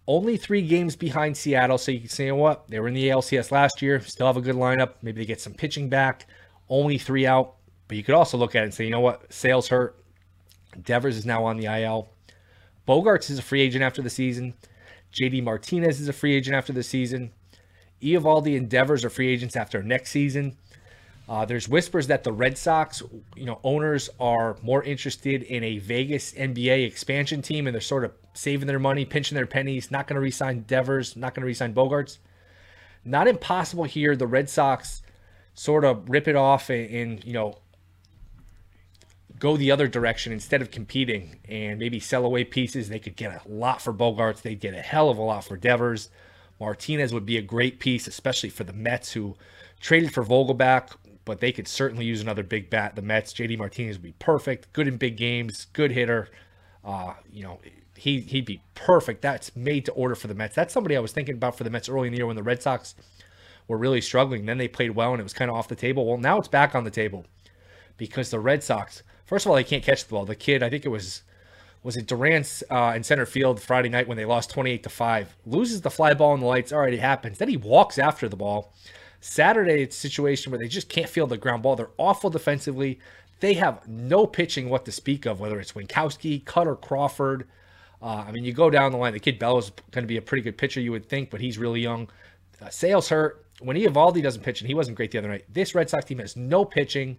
Only 0.07 0.37
three 0.37 0.65
games 0.65 0.95
behind 0.95 1.35
Seattle. 1.35 1.77
So 1.77 1.91
you 1.91 1.99
can 1.99 2.09
say, 2.09 2.23
you 2.23 2.29
know 2.31 2.37
what? 2.37 2.69
They 2.69 2.79
were 2.79 2.87
in 2.87 2.93
the 2.93 3.09
ALCS 3.09 3.51
last 3.51 3.81
year, 3.81 3.99
still 3.99 4.27
have 4.27 4.37
a 4.37 4.41
good 4.41 4.55
lineup. 4.55 4.93
Maybe 5.01 5.19
they 5.19 5.25
get 5.25 5.41
some 5.41 5.55
pitching 5.55 5.89
back. 5.89 6.25
Only 6.69 6.97
three 6.97 7.27
out. 7.27 7.55
But 7.89 7.97
you 7.97 8.03
could 8.05 8.15
also 8.15 8.37
look 8.37 8.55
at 8.55 8.61
it 8.61 8.67
and 8.67 8.73
say, 8.73 8.85
you 8.85 8.91
know 8.91 9.01
what? 9.01 9.33
Sale's 9.33 9.67
hurt. 9.67 10.01
Devers 10.81 11.17
is 11.17 11.25
now 11.25 11.43
on 11.43 11.57
the 11.57 11.65
IL. 11.65 12.12
Bogaerts 12.87 13.29
is 13.29 13.39
a 13.39 13.43
free 13.43 13.61
agent 13.61 13.83
after 13.83 14.01
the 14.01 14.09
season. 14.09 14.53
JD 15.13 15.43
Martinez 15.43 15.99
is 16.01 16.07
a 16.07 16.13
free 16.13 16.35
agent 16.35 16.55
after 16.55 16.73
the 16.73 16.83
season. 16.83 17.31
Eovaldi 18.01 18.57
and 18.57 18.69
Devers 18.69 19.05
are 19.05 19.09
free 19.09 19.29
agents 19.29 19.55
after 19.55 19.81
next 19.81 20.11
season. 20.11 20.57
Uh, 21.29 21.45
there's 21.45 21.69
whispers 21.69 22.07
that 22.07 22.23
the 22.25 22.33
Red 22.33 22.57
Sox, 22.57 23.01
you 23.35 23.45
know, 23.45 23.59
owners 23.63 24.09
are 24.19 24.57
more 24.61 24.83
interested 24.83 25.43
in 25.43 25.63
a 25.63 25.77
Vegas 25.77 26.33
NBA 26.33 26.85
expansion 26.85 27.41
team, 27.41 27.65
and 27.65 27.73
they're 27.73 27.81
sort 27.81 28.03
of 28.03 28.11
saving 28.33 28.67
their 28.67 28.79
money, 28.79 29.05
pinching 29.05 29.35
their 29.35 29.47
pennies. 29.47 29.89
Not 29.89 30.07
going 30.07 30.15
to 30.15 30.21
resign 30.21 30.63
Devers, 30.63 31.15
not 31.15 31.33
going 31.33 31.41
to 31.41 31.47
resign 31.47 31.73
Bogaerts. 31.73 32.17
Not 33.05 33.27
impossible 33.29 33.85
here. 33.85 34.17
The 34.17 34.27
Red 34.27 34.49
Sox 34.49 35.01
sort 35.53 35.85
of 35.85 36.09
rip 36.09 36.27
it 36.27 36.35
off 36.35 36.69
and, 36.69 36.89
and 36.89 37.23
you 37.23 37.33
know 37.33 37.57
go 39.39 39.57
the 39.57 39.71
other 39.71 39.87
direction 39.87 40.31
instead 40.31 40.61
of 40.61 40.71
competing 40.71 41.39
and 41.47 41.79
maybe 41.79 41.99
sell 41.99 42.25
away 42.25 42.43
pieces. 42.43 42.89
They 42.89 42.99
could 42.99 43.15
get 43.15 43.45
a 43.45 43.47
lot 43.47 43.81
for 43.81 43.93
Bogaerts. 43.93 44.41
They'd 44.41 44.59
get 44.59 44.73
a 44.73 44.81
hell 44.81 45.09
of 45.09 45.17
a 45.17 45.21
lot 45.21 45.43
for 45.45 45.57
Devers. 45.57 46.09
Martinez 46.59 47.13
would 47.13 47.25
be 47.25 47.37
a 47.37 47.41
great 47.41 47.79
piece, 47.79 48.07
especially 48.07 48.49
for 48.49 48.63
the 48.63 48.73
Mets 48.73 49.11
who 49.13 49.35
traded 49.79 50.13
for 50.13 50.23
Vogelbach, 50.23 50.95
but 51.25 51.39
they 51.39 51.51
could 51.51 51.67
certainly 51.67 52.05
use 52.05 52.21
another 52.21 52.43
big 52.43 52.69
bat. 52.69 52.95
The 52.95 53.01
Mets, 53.01 53.33
JD 53.33 53.57
Martinez 53.57 53.97
would 53.97 54.03
be 54.03 54.13
perfect, 54.19 54.71
good 54.73 54.87
in 54.87 54.97
big 54.97 55.17
games, 55.17 55.67
good 55.73 55.91
hitter. 55.91 56.29
Uh, 56.83 57.13
you 57.31 57.43
know, 57.43 57.59
he 57.95 58.21
he'd 58.21 58.45
be 58.45 58.61
perfect. 58.75 59.21
That's 59.21 59.55
made 59.55 59.85
to 59.85 59.91
order 59.91 60.15
for 60.15 60.27
the 60.27 60.35
Mets. 60.35 60.55
That's 60.55 60.73
somebody 60.73 60.95
I 60.95 60.99
was 60.99 61.11
thinking 61.11 61.35
about 61.35 61.57
for 61.57 61.63
the 61.63 61.69
Mets 61.69 61.89
early 61.89 62.07
in 62.07 62.13
the 62.13 62.17
year 62.17 62.27
when 62.27 62.35
the 62.35 62.43
Red 62.43 62.61
Sox 62.61 62.95
were 63.67 63.77
really 63.77 64.01
struggling. 64.01 64.45
Then 64.45 64.57
they 64.57 64.67
played 64.67 64.91
well 64.91 65.11
and 65.11 65.19
it 65.19 65.23
was 65.23 65.33
kind 65.33 65.49
of 65.49 65.57
off 65.57 65.67
the 65.67 65.75
table. 65.75 66.05
Well, 66.05 66.17
now 66.17 66.37
it's 66.37 66.47
back 66.47 66.75
on 66.75 66.83
the 66.83 66.91
table 66.91 67.25
because 67.97 68.29
the 68.29 68.39
Red 68.39 68.63
Sox, 68.63 69.03
first 69.33 69.47
of 69.47 69.49
all, 69.49 69.55
they 69.55 69.63
can't 69.63 69.83
catch 69.83 70.05
the 70.05 70.11
ball. 70.11 70.25
The 70.25 70.35
kid, 70.35 70.61
I 70.61 70.69
think 70.69 70.85
it 70.85 70.89
was 70.89 71.23
was 71.81 71.97
it 71.97 72.05
Durant's 72.05 72.63
uh, 72.69 72.93
in 72.95 73.01
center 73.01 73.25
field 73.25 73.59
Friday 73.59 73.89
night 73.89 74.07
when 74.07 74.15
they 74.15 74.25
lost 74.25 74.51
28 74.51 74.83
to 74.83 74.89
5, 74.89 75.35
loses 75.47 75.81
the 75.81 75.89
fly 75.89 76.13
ball 76.13 76.35
in 76.35 76.39
the 76.39 76.45
lights. 76.45 76.71
It 76.71 76.99
happens. 76.99 77.39
Then 77.39 77.49
he 77.49 77.57
walks 77.57 77.97
after 77.97 78.29
the 78.29 78.35
ball. 78.35 78.71
Saturday, 79.21 79.81
it's 79.81 79.97
a 79.97 79.99
situation 79.99 80.51
where 80.51 80.59
they 80.59 80.67
just 80.67 80.87
can't 80.87 81.09
feel 81.09 81.25
the 81.25 81.35
ground 81.35 81.63
ball. 81.63 81.75
They're 81.75 81.89
awful 81.97 82.29
defensively. 82.29 82.99
They 83.39 83.55
have 83.55 83.87
no 83.87 84.27
pitching 84.27 84.69
what 84.69 84.85
to 84.85 84.91
speak 84.91 85.25
of, 85.25 85.39
whether 85.39 85.59
it's 85.59 85.71
Winckowski, 85.71 86.43
Kutter, 86.43 86.79
Crawford. 86.79 87.47
Uh, 88.03 88.25
I 88.27 88.31
mean, 88.31 88.43
you 88.43 88.53
go 88.53 88.69
down 88.69 88.91
the 88.91 88.99
line. 88.99 89.13
The 89.13 89.19
kid 89.19 89.39
Bell 89.39 89.57
is 89.57 89.71
going 89.89 90.03
to 90.03 90.07
be 90.07 90.17
a 90.17 90.21
pretty 90.21 90.43
good 90.43 90.59
pitcher, 90.59 90.79
you 90.79 90.91
would 90.91 91.09
think, 91.09 91.31
but 91.31 91.41
he's 91.41 91.57
really 91.57 91.81
young. 91.81 92.07
Uh, 92.61 92.69
Sale's 92.69 93.09
hurt. 93.09 93.43
When 93.61 93.77
Eovaldi 93.77 94.21
doesn't 94.21 94.43
pitch, 94.43 94.61
and 94.61 94.67
he 94.67 94.75
wasn't 94.75 94.95
great 94.95 95.09
the 95.09 95.17
other 95.17 95.29
night, 95.29 95.45
this 95.51 95.73
Red 95.73 95.89
Sox 95.89 96.05
team 96.05 96.19
has 96.19 96.37
no 96.37 96.63
pitching. 96.65 97.17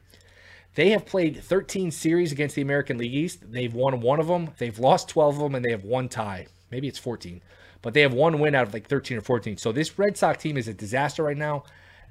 They 0.75 0.91
have 0.91 1.07
played 1.07 1.43
13 1.43 1.91
series 1.91 2.33
against 2.33 2.57
the 2.57 2.63
American 2.63 2.99
League 2.99 3.15
East. 3.15 3.53
They've 3.53 3.73
won 3.73 4.01
one 4.01 4.19
of 4.19 4.27
them. 4.27 4.51
They've 4.59 4.79
lost 4.79 5.09
12 5.09 5.37
of 5.37 5.43
them, 5.43 5.55
and 5.55 5.65
they 5.65 5.71
have 5.71 5.85
one 5.85 6.09
tie. 6.09 6.47
Maybe 6.71 6.89
it's 6.89 6.99
14, 6.99 7.41
but 7.83 7.95
they 7.95 8.01
have 8.01 8.13
one 8.13 8.41
win 8.41 8.55
out 8.55 8.67
of 8.67 8.75
like 8.75 8.89
13 8.89 9.19
or 9.19 9.21
14. 9.21 9.57
So 9.57 9.71
this 9.71 9.99
Red 9.99 10.17
Sox 10.17 10.43
team 10.43 10.57
is 10.57 10.67
a 10.67 10.75
disaster 10.75 11.23
right 11.23 11.37
now. 11.37 11.65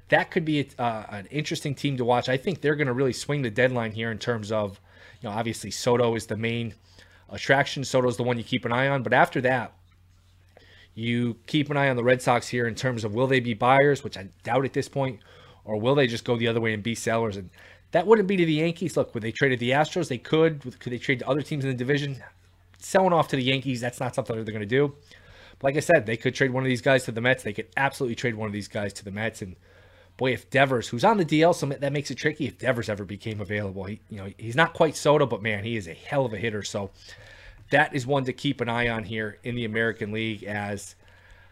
That 0.08 0.30
could 0.30 0.44
be 0.44 0.60
a, 0.60 0.82
uh, 0.82 1.06
an 1.10 1.26
interesting 1.26 1.74
team 1.74 1.98
to 1.98 2.04
watch. 2.04 2.28
I 2.28 2.38
think 2.38 2.60
they're 2.60 2.76
going 2.76 2.86
to 2.86 2.94
really 2.94 3.12
swing 3.12 3.42
the 3.42 3.50
deadline 3.50 3.92
here 3.92 4.10
in 4.10 4.18
terms 4.18 4.50
of, 4.50 4.80
you 5.20 5.28
know, 5.28 5.34
obviously 5.34 5.70
Soto 5.70 6.14
is 6.14 6.26
the 6.26 6.36
main 6.36 6.74
attraction. 7.28 7.84
Soto's 7.84 8.16
the 8.16 8.22
one 8.22 8.38
you 8.38 8.44
keep 8.44 8.64
an 8.64 8.72
eye 8.72 8.88
on, 8.88 9.02
but 9.02 9.12
after 9.12 9.40
that, 9.42 9.74
you 10.94 11.36
keep 11.46 11.70
an 11.70 11.76
eye 11.76 11.88
on 11.88 11.96
the 11.96 12.04
Red 12.04 12.22
Sox 12.22 12.48
here 12.48 12.66
in 12.66 12.74
terms 12.74 13.04
of 13.04 13.14
will 13.14 13.26
they 13.26 13.40
be 13.40 13.54
buyers, 13.54 14.04
which 14.04 14.16
I 14.16 14.28
doubt 14.44 14.64
at 14.64 14.72
this 14.72 14.88
point, 14.88 15.20
or 15.64 15.78
will 15.78 15.94
they 15.94 16.06
just 16.06 16.24
go 16.24 16.36
the 16.36 16.48
other 16.48 16.60
way 16.60 16.72
and 16.72 16.82
be 16.82 16.94
sellers? 16.94 17.36
And 17.36 17.50
that 17.94 18.08
wouldn't 18.08 18.26
be 18.26 18.36
to 18.36 18.44
the 18.44 18.54
Yankees. 18.54 18.96
Look, 18.96 19.14
when 19.14 19.22
they 19.22 19.30
traded 19.30 19.60
the 19.60 19.70
Astros, 19.70 20.08
they 20.08 20.18
could. 20.18 20.60
Could 20.80 20.92
they 20.92 20.98
trade 20.98 21.20
to 21.20 21.28
other 21.28 21.42
teams 21.42 21.62
in 21.62 21.70
the 21.70 21.76
division? 21.76 22.20
Selling 22.78 23.12
off 23.12 23.28
to 23.28 23.36
the 23.36 23.42
Yankees, 23.42 23.80
that's 23.80 24.00
not 24.00 24.16
something 24.16 24.34
that 24.34 24.44
they're 24.44 24.52
going 24.52 24.68
to 24.68 24.76
do. 24.76 24.96
But 25.60 25.64
like 25.68 25.76
I 25.76 25.80
said, 25.80 26.04
they 26.04 26.16
could 26.16 26.34
trade 26.34 26.50
one 26.50 26.64
of 26.64 26.68
these 26.68 26.82
guys 26.82 27.04
to 27.04 27.12
the 27.12 27.20
Mets. 27.20 27.44
They 27.44 27.52
could 27.52 27.68
absolutely 27.76 28.16
trade 28.16 28.34
one 28.34 28.48
of 28.48 28.52
these 28.52 28.66
guys 28.66 28.92
to 28.94 29.04
the 29.04 29.12
Mets. 29.12 29.42
And 29.42 29.54
boy, 30.16 30.32
if 30.32 30.50
Devers, 30.50 30.88
who's 30.88 31.04
on 31.04 31.18
the 31.18 31.24
DL, 31.24 31.54
so 31.54 31.66
that 31.66 31.92
makes 31.92 32.10
it 32.10 32.16
tricky. 32.16 32.48
If 32.48 32.58
Devers 32.58 32.88
ever 32.88 33.04
became 33.04 33.40
available, 33.40 33.84
he, 33.84 34.00
you 34.10 34.16
know, 34.16 34.28
he's 34.38 34.56
not 34.56 34.72
quite 34.72 34.96
Soto, 34.96 35.24
but 35.24 35.40
man, 35.40 35.62
he 35.62 35.76
is 35.76 35.86
a 35.86 35.94
hell 35.94 36.26
of 36.26 36.32
a 36.32 36.36
hitter. 36.36 36.64
So 36.64 36.90
that 37.70 37.94
is 37.94 38.08
one 38.08 38.24
to 38.24 38.32
keep 38.32 38.60
an 38.60 38.68
eye 38.68 38.88
on 38.88 39.04
here 39.04 39.38
in 39.44 39.54
the 39.54 39.66
American 39.66 40.10
League 40.10 40.42
as 40.42 40.96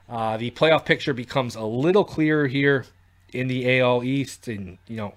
uh, 0.09 0.39
the 0.39 0.51
playoff 0.51 0.87
picture 0.87 1.15
becomes 1.15 1.55
a 1.55 1.63
little 1.63 2.03
clearer 2.03 2.49
here 2.49 2.85
in 3.33 3.47
the 3.47 3.79
AL 3.79 4.03
East, 4.03 4.49
and 4.49 4.79
you 4.89 4.97
know 4.97 5.15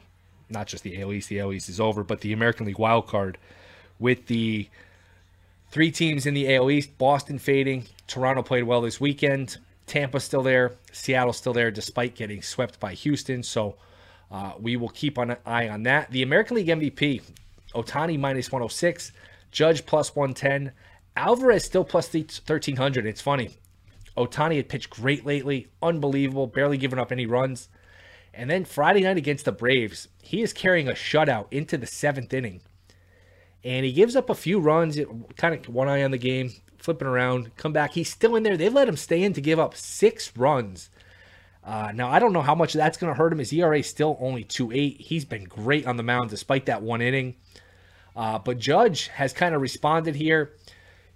not 0.50 0.68
just 0.68 0.84
the 0.84 1.02
AL 1.02 1.14
East, 1.14 1.30
the 1.30 1.40
AL 1.40 1.54
East 1.54 1.70
is 1.70 1.80
over, 1.80 2.04
but 2.04 2.22
the 2.22 2.34
American 2.34 2.66
League 2.66 2.80
wild 2.80 3.08
card 3.08 3.38
with 4.00 4.28
the 4.28 4.68
three 5.72 5.92
teams 5.92 6.26
in 6.26 6.34
the 6.34 6.54
AL 6.56 6.70
East, 6.70 6.98
Boston 6.98 7.40
fading, 7.40 7.86
Toronto 8.08 8.44
played 8.44 8.64
well 8.64 8.82
this 8.82 9.00
weekend, 9.00 9.58
Tampa 9.88 10.20
still 10.20 10.44
there, 10.44 10.74
Seattle 10.92 11.34
still 11.34 11.54
there 11.54 11.72
despite 11.72 12.16
getting 12.16 12.42
swept 12.42 12.80
by 12.80 12.94
Houston. 12.94 13.44
So 13.44 13.76
uh, 14.32 14.54
we 14.60 14.76
will 14.76 14.90
keep 14.90 15.18
an 15.18 15.38
eye 15.46 15.70
on 15.70 15.84
that. 15.84 16.12
The 16.12 16.24
American 16.24 16.58
League 16.58 16.68
MVP, 16.68 17.22
Ohtani 17.74 18.20
minus 18.20 18.52
106, 18.52 19.12
Judge 19.52 19.86
plus 19.86 20.16
110, 20.16 20.72
Alvarez 21.16 21.64
still 21.64 21.84
plus 21.84 22.14
1300. 22.14 23.06
It's 23.06 23.22
funny. 23.22 23.52
Ohtani 24.18 24.58
had 24.58 24.70
pitched 24.70 24.90
great 24.90 25.26
lately, 25.26 25.68
unbelievable, 25.82 26.48
barely 26.48 26.78
giving 26.78 27.00
up 27.00 27.12
any 27.12 27.26
runs. 27.26 27.70
And 28.36 28.50
then 28.50 28.66
Friday 28.66 29.02
night 29.02 29.18
against 29.18 29.46
the 29.46 29.52
Braves, 29.52 30.10
he 30.22 30.42
is 30.42 30.52
carrying 30.52 30.90
a 30.90 30.94
shutout 30.94 31.48
into 31.52 31.78
the 31.78 31.88
seventh 31.88 32.34
inning. 32.34 32.62
And 33.64 33.86
he 33.86 33.94
gives 33.94 34.16
up 34.16 34.30
a 34.30 34.36
few 34.36 34.60
runs, 34.60 35.00
kind 35.38 35.56
of 35.56 35.74
one 35.74 35.88
eye 35.88 36.04
on 36.04 36.12
the 36.12 36.18
game, 36.18 36.54
flipping 36.78 37.08
around, 37.08 37.56
come 37.56 37.74
back. 37.74 37.94
He's 37.94 38.12
still 38.12 38.36
in 38.36 38.44
there. 38.44 38.58
They 38.58 38.70
let 38.70 38.90
him 38.90 38.98
stay 38.98 39.24
in 39.24 39.34
to 39.34 39.42
give 39.42 39.58
up 39.58 39.76
six 39.76 40.36
runs. 40.38 40.90
Uh, 41.64 41.92
now, 41.96 42.10
I 42.10 42.20
don't 42.20 42.34
know 42.34 42.44
how 42.44 42.54
much 42.54 42.74
that's 42.74 42.98
going 42.98 43.12
to 43.12 43.18
hurt 43.18 43.34
him. 43.34 43.40
His 43.40 43.52
ERA 43.52 43.82
still 43.82 44.18
only 44.20 44.44
2 44.44 44.72
8. 44.72 45.02
He's 45.02 45.26
been 45.26 45.46
great 45.46 45.88
on 45.88 45.98
the 45.98 46.04
mound 46.04 46.30
despite 46.30 46.68
that 46.68 46.84
one 46.84 47.02
inning. 47.02 47.36
Uh, 48.16 48.38
but 48.38 48.60
Judge 48.60 49.08
has 49.08 49.34
kind 49.34 49.56
of 49.56 49.62
responded 49.62 50.16
here. 50.16 50.54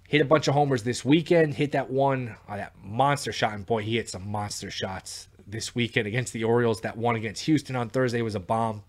Hit 0.08 0.20
a 0.20 0.24
bunch 0.24 0.48
of 0.48 0.54
homers 0.54 0.82
this 0.82 1.04
weekend. 1.04 1.54
Hit 1.54 1.72
that 1.72 1.88
one, 1.88 2.34
uh, 2.48 2.56
that 2.56 2.72
monster 2.82 3.30
shot. 3.30 3.54
And 3.54 3.64
boy, 3.64 3.82
he 3.82 3.96
hit 3.96 4.08
some 4.08 4.28
monster 4.28 4.72
shots 4.72 5.28
this 5.50 5.74
weekend 5.74 6.06
against 6.06 6.32
the 6.32 6.44
Orioles. 6.44 6.80
That 6.80 6.96
one 6.96 7.16
against 7.16 7.44
Houston 7.44 7.76
on 7.76 7.88
Thursday 7.88 8.22
was 8.22 8.34
a 8.34 8.40
bomb. 8.40 8.82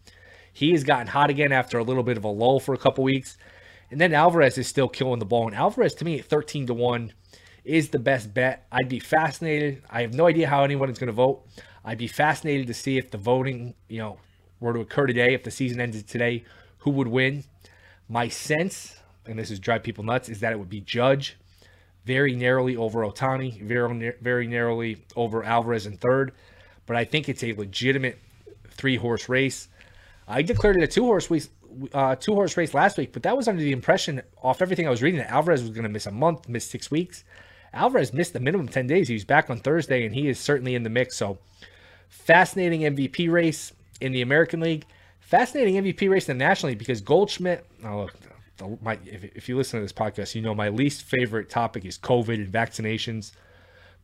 He 0.53 0.71
has 0.71 0.83
gotten 0.83 1.07
hot 1.07 1.29
again 1.29 1.51
after 1.51 1.77
a 1.77 1.83
little 1.83 2.03
bit 2.03 2.17
of 2.17 2.23
a 2.23 2.29
lull 2.29 2.59
for 2.59 2.73
a 2.73 2.77
couple 2.77 3.03
weeks. 3.03 3.37
And 3.89 3.99
then 3.99 4.13
Alvarez 4.13 4.57
is 4.57 4.67
still 4.67 4.87
killing 4.87 5.19
the 5.19 5.25
ball. 5.25 5.47
And 5.47 5.55
Alvarez, 5.55 5.93
to 5.95 6.05
me, 6.05 6.19
at 6.19 6.25
13 6.25 6.67
to 6.67 6.73
1, 6.73 7.13
is 7.63 7.89
the 7.89 7.99
best 7.99 8.33
bet. 8.33 8.65
I'd 8.71 8.89
be 8.89 8.99
fascinated. 8.99 9.83
I 9.89 10.01
have 10.01 10.13
no 10.13 10.27
idea 10.27 10.47
how 10.47 10.63
anyone 10.63 10.89
is 10.89 10.97
going 10.97 11.07
to 11.07 11.13
vote. 11.13 11.45
I'd 11.83 11.97
be 11.97 12.07
fascinated 12.07 12.67
to 12.67 12.73
see 12.73 12.97
if 12.97 13.11
the 13.11 13.17
voting, 13.17 13.75
you 13.87 13.99
know, 13.99 14.17
were 14.59 14.73
to 14.73 14.79
occur 14.79 15.07
today, 15.07 15.33
if 15.33 15.43
the 15.43 15.51
season 15.51 15.81
ended 15.81 16.07
today, 16.07 16.45
who 16.79 16.91
would 16.91 17.07
win. 17.07 17.43
My 18.07 18.27
sense, 18.27 18.95
and 19.25 19.37
this 19.37 19.51
is 19.51 19.59
drive 19.59 19.83
people 19.83 20.03
nuts, 20.03 20.29
is 20.29 20.39
that 20.39 20.53
it 20.53 20.59
would 20.59 20.69
be 20.69 20.81
Judge 20.81 21.37
very 22.05 22.35
narrowly 22.35 22.75
over 22.75 23.01
Ohtani, 23.01 23.61
very, 23.61 24.13
very 24.21 24.47
narrowly 24.47 25.03
over 25.15 25.43
Alvarez 25.43 25.85
in 25.85 25.97
third 25.97 26.33
but 26.91 26.97
I 26.97 27.05
think 27.05 27.29
it's 27.29 27.41
a 27.41 27.53
legitimate 27.53 28.19
three 28.71 28.97
horse 28.97 29.29
race. 29.29 29.69
I 30.27 30.41
declared 30.41 30.75
it 30.75 30.83
a 30.83 30.87
two 30.87 31.05
horse 31.05 31.31
race, 31.31 31.47
uh, 31.93 32.15
two 32.15 32.33
horse 32.33 32.57
race 32.57 32.73
last 32.73 32.97
week, 32.97 33.13
but 33.13 33.23
that 33.23 33.37
was 33.37 33.47
under 33.47 33.61
the 33.61 33.71
impression, 33.71 34.21
off 34.43 34.61
everything 34.61 34.87
I 34.87 34.89
was 34.89 35.01
reading, 35.01 35.19
that 35.19 35.31
Alvarez 35.31 35.61
was 35.61 35.69
going 35.69 35.83
to 35.83 35.89
miss 35.89 36.05
a 36.05 36.11
month, 36.11 36.49
miss 36.49 36.69
six 36.69 36.91
weeks. 36.91 37.23
Alvarez 37.71 38.11
missed 38.11 38.33
the 38.33 38.41
minimum 38.41 38.67
10 38.67 38.87
days. 38.87 39.07
He 39.07 39.13
was 39.13 39.23
back 39.23 39.49
on 39.49 39.59
Thursday, 39.59 40.05
and 40.05 40.13
he 40.13 40.27
is 40.27 40.37
certainly 40.37 40.75
in 40.75 40.83
the 40.83 40.89
mix. 40.89 41.15
So, 41.15 41.37
fascinating 42.09 42.81
MVP 42.81 43.31
race 43.31 43.71
in 44.01 44.11
the 44.11 44.21
American 44.21 44.59
League. 44.59 44.83
Fascinating 45.21 45.81
MVP 45.81 46.09
race 46.09 46.27
in 46.27 46.37
the 46.37 46.43
National 46.43 46.71
League 46.71 46.79
because 46.79 46.99
Goldschmidt, 46.99 47.65
oh, 47.85 48.09
the, 48.57 48.77
my, 48.81 48.99
if, 49.05 49.23
if 49.33 49.47
you 49.47 49.55
listen 49.55 49.79
to 49.79 49.81
this 49.85 49.93
podcast, 49.93 50.35
you 50.35 50.41
know 50.41 50.53
my 50.53 50.67
least 50.67 51.03
favorite 51.03 51.49
topic 51.49 51.85
is 51.85 51.97
COVID 51.97 52.33
and 52.33 52.51
vaccinations. 52.51 53.31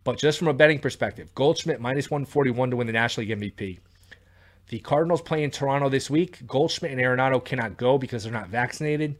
But 0.07 0.17
just 0.17 0.39
from 0.39 0.47
a 0.47 0.53
betting 0.53 0.79
perspective, 0.79 1.35
Goldschmidt 1.35 1.81
minus 1.81 2.09
141 2.09 2.69
to 2.69 2.77
win 2.77 2.87
the 2.87 2.93
National 2.93 3.27
League 3.27 3.37
MVP. 3.37 3.79
The 4.69 4.79
Cardinals 4.79 5.21
play 5.21 5.43
in 5.43 5.51
Toronto 5.51 5.89
this 5.89 6.09
week. 6.09 6.47
Goldschmidt 6.47 6.93
and 6.93 7.01
Arenado 7.01 7.43
cannot 7.43 7.75
go 7.75 7.97
because 7.97 8.23
they're 8.23 8.31
not 8.31 8.47
vaccinated. 8.47 9.17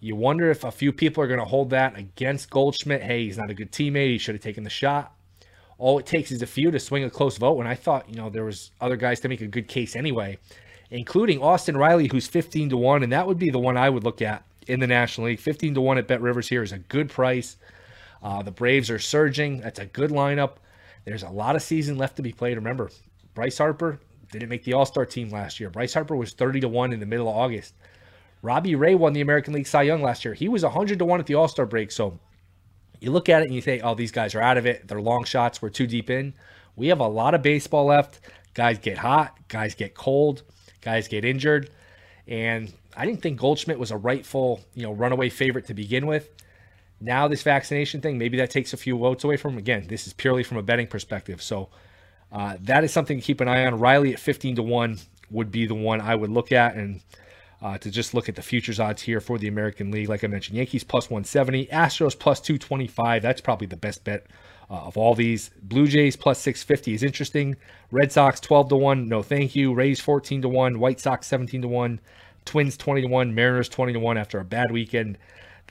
You 0.00 0.16
wonder 0.16 0.50
if 0.50 0.64
a 0.64 0.70
few 0.70 0.90
people 0.90 1.22
are 1.22 1.26
going 1.26 1.38
to 1.38 1.44
hold 1.44 1.68
that 1.68 1.98
against 1.98 2.48
Goldschmidt. 2.48 3.02
Hey, 3.02 3.24
he's 3.24 3.36
not 3.36 3.50
a 3.50 3.54
good 3.54 3.72
teammate. 3.72 4.12
He 4.12 4.16
should 4.16 4.34
have 4.34 4.42
taken 4.42 4.64
the 4.64 4.70
shot. 4.70 5.14
All 5.76 5.98
it 5.98 6.06
takes 6.06 6.30
is 6.30 6.40
a 6.40 6.46
few 6.46 6.70
to 6.70 6.80
swing 6.80 7.04
a 7.04 7.10
close 7.10 7.36
vote. 7.36 7.58
And 7.58 7.68
I 7.68 7.74
thought, 7.74 8.08
you 8.08 8.16
know, 8.16 8.30
there 8.30 8.46
was 8.46 8.70
other 8.80 8.96
guys 8.96 9.20
to 9.20 9.28
make 9.28 9.42
a 9.42 9.46
good 9.46 9.68
case 9.68 9.94
anyway, 9.94 10.38
including 10.90 11.42
Austin 11.42 11.76
Riley, 11.76 12.08
who's 12.10 12.26
15 12.26 12.70
to 12.70 12.78
1. 12.78 13.02
And 13.02 13.12
that 13.12 13.26
would 13.26 13.38
be 13.38 13.50
the 13.50 13.58
one 13.58 13.76
I 13.76 13.90
would 13.90 14.02
look 14.02 14.22
at 14.22 14.46
in 14.66 14.80
the 14.80 14.86
National 14.86 15.26
League. 15.26 15.40
15 15.40 15.74
to 15.74 15.82
1 15.82 15.98
at 15.98 16.08
Bet 16.08 16.22
Rivers 16.22 16.48
here 16.48 16.62
is 16.62 16.72
a 16.72 16.78
good 16.78 17.10
price. 17.10 17.58
Uh, 18.22 18.42
the 18.42 18.50
Braves 18.50 18.90
are 18.90 18.98
surging. 18.98 19.60
That's 19.60 19.78
a 19.78 19.86
good 19.86 20.10
lineup. 20.10 20.54
There's 21.04 21.24
a 21.24 21.30
lot 21.30 21.56
of 21.56 21.62
season 21.62 21.98
left 21.98 22.16
to 22.16 22.22
be 22.22 22.32
played. 22.32 22.56
Remember, 22.56 22.90
Bryce 23.34 23.58
Harper 23.58 23.98
didn't 24.30 24.48
make 24.48 24.64
the 24.64 24.74
All 24.74 24.86
Star 24.86 25.04
team 25.04 25.30
last 25.30 25.58
year. 25.58 25.70
Bryce 25.70 25.94
Harper 25.94 26.16
was 26.16 26.32
30 26.32 26.60
to 26.60 26.68
1 26.68 26.92
in 26.92 27.00
the 27.00 27.06
middle 27.06 27.28
of 27.28 27.36
August. 27.36 27.74
Robbie 28.40 28.74
Ray 28.74 28.94
won 28.94 29.12
the 29.12 29.20
American 29.20 29.54
League 29.54 29.66
Cy 29.66 29.82
Young 29.82 30.02
last 30.02 30.24
year. 30.24 30.34
He 30.34 30.48
was 30.48 30.62
100 30.62 30.98
to 30.98 31.04
1 31.04 31.20
at 31.20 31.26
the 31.26 31.34
All 31.34 31.48
Star 31.48 31.66
break. 31.66 31.90
So 31.90 32.18
you 33.00 33.10
look 33.10 33.28
at 33.28 33.42
it 33.42 33.46
and 33.46 33.54
you 33.54 33.62
think, 33.62 33.82
oh, 33.84 33.94
these 33.94 34.12
guys 34.12 34.34
are 34.34 34.40
out 34.40 34.58
of 34.58 34.66
it. 34.66 34.86
They're 34.86 35.00
long 35.00 35.24
shots. 35.24 35.60
We're 35.60 35.70
too 35.70 35.86
deep 35.86 36.10
in. 36.10 36.34
We 36.76 36.88
have 36.88 37.00
a 37.00 37.06
lot 37.06 37.34
of 37.34 37.42
baseball 37.42 37.86
left. 37.86 38.20
Guys 38.54 38.78
get 38.78 38.98
hot, 38.98 39.36
guys 39.48 39.74
get 39.74 39.94
cold, 39.94 40.42
guys 40.82 41.08
get 41.08 41.24
injured. 41.24 41.70
And 42.28 42.72
I 42.96 43.06
didn't 43.06 43.22
think 43.22 43.40
Goldschmidt 43.40 43.78
was 43.78 43.90
a 43.90 43.96
rightful, 43.96 44.60
you 44.74 44.82
know, 44.82 44.92
runaway 44.92 45.30
favorite 45.30 45.66
to 45.66 45.74
begin 45.74 46.06
with. 46.06 46.28
Now 47.02 47.26
this 47.26 47.42
vaccination 47.42 48.00
thing, 48.00 48.16
maybe 48.16 48.36
that 48.38 48.50
takes 48.50 48.72
a 48.72 48.76
few 48.76 48.96
votes 48.96 49.24
away 49.24 49.36
from. 49.36 49.58
Again, 49.58 49.86
this 49.88 50.06
is 50.06 50.12
purely 50.12 50.44
from 50.44 50.56
a 50.56 50.62
betting 50.62 50.86
perspective. 50.86 51.42
So 51.42 51.68
uh, 52.30 52.56
that 52.60 52.84
is 52.84 52.92
something 52.92 53.18
to 53.18 53.24
keep 53.24 53.40
an 53.40 53.48
eye 53.48 53.66
on. 53.66 53.78
Riley 53.78 54.12
at 54.12 54.20
15 54.20 54.56
to 54.56 54.62
1 54.62 54.98
would 55.30 55.50
be 55.50 55.66
the 55.66 55.74
one 55.74 56.00
I 56.00 56.14
would 56.14 56.30
look 56.30 56.52
at. 56.52 56.76
And 56.76 57.00
uh, 57.60 57.78
to 57.78 57.90
just 57.90 58.14
look 58.14 58.28
at 58.28 58.36
the 58.36 58.42
futures 58.42 58.78
odds 58.78 59.02
here 59.02 59.20
for 59.20 59.38
the 59.38 59.48
American 59.48 59.90
League, 59.90 60.08
like 60.08 60.22
I 60.22 60.28
mentioned, 60.28 60.56
Yankees 60.56 60.84
plus 60.84 61.10
170, 61.10 61.66
Astros 61.66 62.18
plus 62.18 62.40
225. 62.40 63.20
That's 63.20 63.40
probably 63.40 63.66
the 63.66 63.76
best 63.76 64.04
bet 64.04 64.26
uh, 64.70 64.74
of 64.74 64.96
all 64.96 65.14
these. 65.14 65.50
Blue 65.62 65.86
Jays 65.86 66.16
plus 66.16 66.38
650 66.38 66.94
is 66.94 67.02
interesting. 67.02 67.56
Red 67.90 68.12
Sox 68.12 68.40
12 68.40 68.68
to 68.70 68.76
1, 68.76 69.08
no 69.08 69.22
thank 69.22 69.54
you. 69.54 69.74
Rays 69.74 70.00
14 70.00 70.42
to 70.42 70.48
1, 70.48 70.78
White 70.78 71.00
Sox 71.00 71.26
17 71.26 71.62
to 71.62 71.68
1, 71.68 72.00
Twins 72.44 72.76
20 72.76 73.02
to 73.02 73.08
1, 73.08 73.34
Mariners 73.34 73.68
20 73.68 73.92
to 73.92 74.00
1 74.00 74.18
after 74.18 74.40
a 74.40 74.44
bad 74.44 74.70
weekend. 74.70 75.18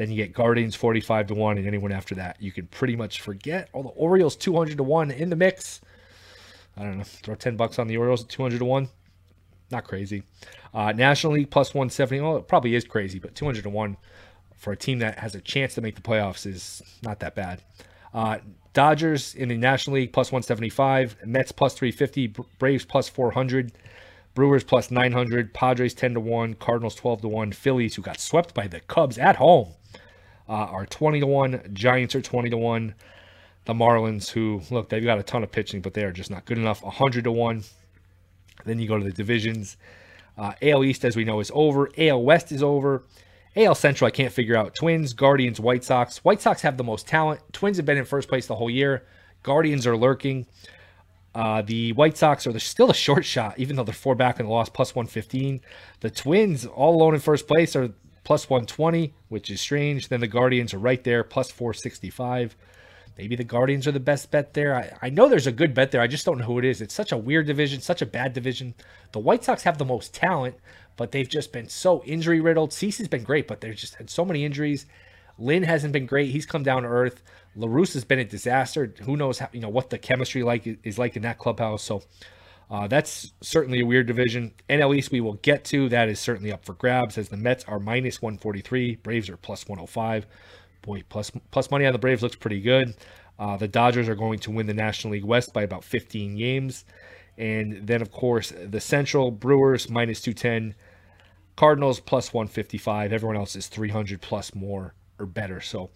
Then 0.02 0.10
you 0.10 0.16
get 0.16 0.34
Guardians 0.34 0.74
45 0.74 1.28
to 1.28 1.36
1, 1.36 1.60
and 1.60 1.68
anyone 1.68 1.92
after 1.92 2.16
that, 2.16 2.42
you 2.42 2.52
can 2.52 2.66
pretty 2.66 2.96
much 2.96 3.22
forget. 3.22 3.70
All 3.72 3.84
the 3.84 3.90
Orioles 3.90 4.36
200 4.36 4.78
to 4.78 4.84
1 4.84 5.12
in 5.12 5.30
the 5.30 5.36
mix. 5.36 5.80
I 6.76 6.82
don't 6.82 6.98
know, 6.98 7.04
throw 7.04 7.36
10 7.36 7.56
bucks 7.56 7.78
on 7.78 7.86
the 7.86 7.98
Orioles 7.98 8.24
at 8.24 8.30
200 8.30 8.58
to 8.58 8.66
1. 8.66 8.90
Not 9.70 9.84
crazy. 9.84 10.24
Uh, 10.74 10.92
National 10.92 11.34
League 11.34 11.52
plus 11.52 11.76
170. 11.76 12.20
Well, 12.20 12.38
it 12.38 12.48
probably 12.48 12.74
is 12.74 12.84
crazy, 12.84 13.20
but 13.20 13.36
200 13.36 13.62
to 13.62 13.70
1 13.70 13.96
for 14.56 14.74
a 14.74 14.76
team 14.76 14.98
that 14.98 15.20
has 15.20 15.36
a 15.36 15.42
chance 15.42 15.76
to 15.76 15.82
make 15.82 15.94
the 15.94 16.02
playoffs 16.02 16.48
is 16.48 16.82
not 17.04 17.20
that 17.20 17.36
bad. 17.36 17.62
Uh, 18.12 18.40
Dodgers 18.74 19.36
in 19.36 19.50
the 19.50 19.58
National 19.58 19.98
League 19.98 20.14
plus 20.14 20.32
175, 20.32 21.18
Mets 21.28 21.52
plus 21.52 21.76
350, 21.76 22.34
Braves 22.58 22.86
plus 22.86 23.08
400, 23.08 23.72
Brewers 24.34 24.64
plus 24.64 24.90
900, 24.90 25.54
Padres 25.54 25.94
10 25.94 26.16
to 26.16 26.20
1, 26.20 26.56
Cardinals 26.56 26.96
12 26.96 27.22
to 27.22 27.28
1, 27.28 27.52
Phillies 27.52 27.94
who 27.94 28.02
got 28.02 28.20
swept 28.20 28.56
by 28.56 28.66
the 28.66 28.80
Cubs 28.80 29.20
at 29.20 29.36
home 29.36 29.76
uh, 30.52 30.68
are 30.68 30.86
20 30.86 31.22
to 31.22 31.28
1, 31.28 31.70
Giants 31.72 32.14
are 32.14 32.22
20 32.22 32.50
to 32.50 32.58
1, 32.58 32.94
the 33.66 33.74
Marlins 33.74 34.30
who 34.32 34.62
look 34.70 34.90
they've 34.90 35.04
got 35.04 35.18
a 35.18 35.24
ton 35.24 35.44
of 35.44 35.52
pitching 35.52 35.82
but 35.82 35.94
they 35.94 36.04
are 36.04 36.12
just 36.12 36.30
not 36.30 36.46
good 36.46 36.58
enough 36.58 36.84
100 36.84 37.24
to 37.24 37.32
1. 37.32 37.64
Then 38.66 38.80
you 38.80 38.88
go 38.88 38.98
to 38.98 39.04
the 39.04 39.12
divisions. 39.12 39.78
Uh, 40.38 40.54
AL 40.62 40.84
East 40.84 41.06
as 41.06 41.16
we 41.16 41.24
know 41.24 41.40
is 41.40 41.52
over, 41.54 41.90
AL 41.98 42.22
West 42.22 42.52
is 42.52 42.62
over. 42.62 43.04
AL 43.56 43.76
Central, 43.76 44.08
I 44.08 44.12
can't 44.12 44.32
figure 44.32 44.56
out. 44.56 44.76
Twins, 44.76 45.14
Guardians, 45.14 45.60
White 45.60 45.84
Sox. 45.84 46.24
White 46.24 46.42
Sox 46.42 46.62
have 46.62 46.78
the 46.78 46.84
most 46.84 47.08
talent. 47.08 47.42
Twins 47.54 47.78
have 47.78 47.86
been 47.86 47.98
in 47.98 48.06
first 48.06 48.30
place 48.30 48.48
the 48.48 48.56
whole 48.56 48.70
year. 48.70 49.04
Guardians 49.44 49.88
are 49.88 49.98
lurking. 49.98 50.48
Uh, 51.34 51.62
the 51.62 51.94
White 51.94 52.18
Sox 52.18 52.46
are 52.46 52.60
still 52.60 52.90
a 52.90 52.94
short 52.94 53.26
shot, 53.26 53.58
even 53.58 53.76
though 53.76 53.84
they're 53.84 53.94
four 53.94 54.16
back 54.16 54.40
in 54.40 54.46
the 54.46 54.52
loss, 54.52 54.70
plus 54.70 54.96
115. 54.96 55.62
The 56.02 56.10
Twins, 56.10 56.66
all 56.66 56.96
alone 56.96 57.14
in 57.14 57.20
first 57.22 57.48
place, 57.48 57.76
are 57.76 57.92
plus 58.24 58.50
120, 58.50 59.14
which 59.30 59.50
is 59.50 59.62
strange. 59.62 60.08
Then 60.08 60.20
the 60.20 60.28
Guardians 60.28 60.74
are 60.74 60.80
right 60.80 61.04
there, 61.04 61.24
plus 61.24 61.52
465. 61.52 62.56
Maybe 63.18 63.36
the 63.36 63.44
Guardians 63.44 63.88
are 63.88 63.92
the 63.92 64.00
best 64.00 64.32
bet 64.32 64.54
there. 64.54 64.76
I, 64.76 65.08
I 65.08 65.10
know 65.10 65.28
there's 65.28 65.48
a 65.48 65.52
good 65.52 65.74
bet 65.74 65.92
there. 65.92 66.02
I 66.02 66.08
just 66.08 66.26
don't 66.26 66.38
know 66.38 66.46
who 66.46 66.60
it 66.60 66.66
is. 66.66 66.82
It's 66.82 66.94
such 66.94 67.12
a 67.12 67.18
weird 67.18 67.46
division, 67.46 67.82
such 67.82 68.02
a 68.02 68.06
bad 68.06 68.34
division. 68.34 68.74
The 69.12 69.20
White 69.20 69.44
Sox 69.44 69.64
have 69.64 69.78
the 69.78 69.86
most 69.86 70.14
talent, 70.14 70.56
but 70.96 71.12
they've 71.12 71.28
just 71.28 71.52
been 71.52 71.68
so 71.68 72.04
injury 72.04 72.40
riddled. 72.40 72.72
Cease's 72.72 73.08
been 73.08 73.24
great, 73.24 73.48
but 73.48 73.62
they've 73.62 73.76
just 73.76 73.96
had 73.96 74.10
so 74.10 74.24
many 74.24 74.46
injuries. 74.46 74.86
Lynn 75.38 75.64
hasn't 75.64 75.94
been 75.94 76.06
great. 76.06 76.32
He's 76.32 76.46
come 76.46 76.64
down 76.64 76.84
to 76.84 76.88
earth. 76.88 77.22
La 77.56 77.68
Russa 77.68 77.96
has 77.96 78.06
been 78.06 78.20
a 78.20 78.26
disaster. 78.26 78.94
Who 79.04 79.18
knows 79.18 79.40
how, 79.40 79.50
you 79.52 79.60
know 79.60 79.70
what 79.70 79.90
the 79.90 79.98
chemistry 79.98 80.44
like 80.44 80.80
is 80.84 80.98
like 80.98 81.16
in 81.16 81.24
that 81.24 81.38
clubhouse. 81.38 81.84
So 81.84 82.04
uh, 82.72 82.88
that's 82.88 83.34
certainly 83.42 83.82
a 83.82 83.86
weird 83.86 84.08
division. 84.08 84.54
NL 84.70 84.96
East 84.96 85.12
we 85.12 85.20
will 85.20 85.34
get 85.34 85.66
to. 85.66 85.90
That 85.90 86.08
is 86.08 86.22
certainly 86.22 86.54
up 86.54 86.64
for 86.64 86.74
grabs 86.74 87.18
as 87.18 87.28
the 87.28 87.36
Mets 87.36 87.66
are 87.66 87.80
minus 87.80 88.22
143. 88.22 88.96
Braves 88.96 89.30
are 89.30 89.36
plus 89.36 89.68
105. 89.68 90.26
Boy, 90.82 91.04
plus 91.10 91.32
plus 91.52 91.70
money 91.70 91.86
on 91.86 91.92
the 91.92 92.00
Braves 92.00 92.24
looks 92.24 92.38
pretty 92.38 92.62
good. 92.62 92.96
Uh, 93.38 93.58
the 93.58 93.68
Dodgers 93.68 94.08
are 94.08 94.16
going 94.16 94.40
to 94.40 94.52
win 94.52 94.68
the 94.68 94.74
National 94.74 95.12
League 95.14 95.26
West 95.26 95.54
by 95.54 95.64
about 95.64 95.84
15 95.84 96.38
games. 96.38 96.86
And 97.38 97.86
then, 97.86 98.02
of 98.02 98.12
course, 98.12 98.54
the 98.56 98.80
Central 98.80 99.32
Brewers 99.32 99.90
minus 99.90 100.22
210, 100.22 100.76
Cardinals 101.58 102.00
plus 102.00 102.34
155. 102.34 103.12
Everyone 103.12 103.36
else 103.36 103.56
is 103.58 103.68
300 103.68 104.22
plus 104.22 104.56
more 104.56 104.94
or 105.20 105.26
better. 105.26 105.60
So 105.60 105.90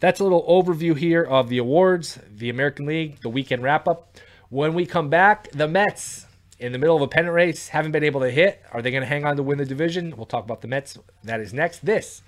that's 0.00 0.20
a 0.20 0.22
little 0.22 0.46
overview 0.48 0.96
here 0.96 1.24
of 1.24 1.50
the 1.50 1.58
awards, 1.58 2.18
the 2.30 2.48
American 2.48 2.86
League, 2.86 3.20
the 3.20 3.28
weekend 3.28 3.62
wrap 3.62 3.86
up. 3.86 4.16
When 4.48 4.74
we 4.74 4.86
come 4.86 5.08
back, 5.08 5.50
the 5.50 5.66
Mets 5.66 6.26
in 6.60 6.70
the 6.70 6.78
middle 6.78 6.94
of 6.94 7.02
a 7.02 7.08
pennant 7.08 7.34
race 7.34 7.68
haven't 7.68 7.90
been 7.90 8.04
able 8.04 8.20
to 8.20 8.30
hit. 8.30 8.62
Are 8.72 8.80
they 8.80 8.92
going 8.92 9.02
to 9.02 9.08
hang 9.08 9.24
on 9.24 9.36
to 9.36 9.42
win 9.42 9.58
the 9.58 9.64
division? 9.64 10.14
We'll 10.16 10.26
talk 10.26 10.44
about 10.44 10.60
the 10.60 10.68
Mets. 10.68 10.96
That 11.24 11.40
is 11.40 11.52
next. 11.52 11.84
This 11.84 12.22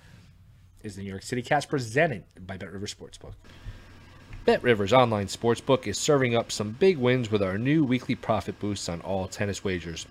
is 0.83 0.97
the 0.97 1.03
New 1.03 1.11
York 1.11 1.23
City 1.23 1.43
Cast 1.43 1.69
presented 1.69 2.25
by 2.45 2.57
Bet 2.57 2.73
River 2.73 2.87
Sportsbook. 2.87 3.35
Bet 4.45 4.63
Rivers 4.65 4.93
online 4.93 5.27
sportsbook 5.27 5.87
is 5.87 5.97
serving 5.97 6.35
up 6.35 6.51
some 6.51 6.73
big 6.73 6.99
wins 6.99 7.31
with 7.31 7.43
our 7.43 7.57
new 7.57 7.85
weekly 7.85 8.17
profit 8.17 8.59
boosts 8.59 8.89
on 8.89 9.01
all 9.03 9.29
tennis 9.29 9.63
wagers. 9.63 10.07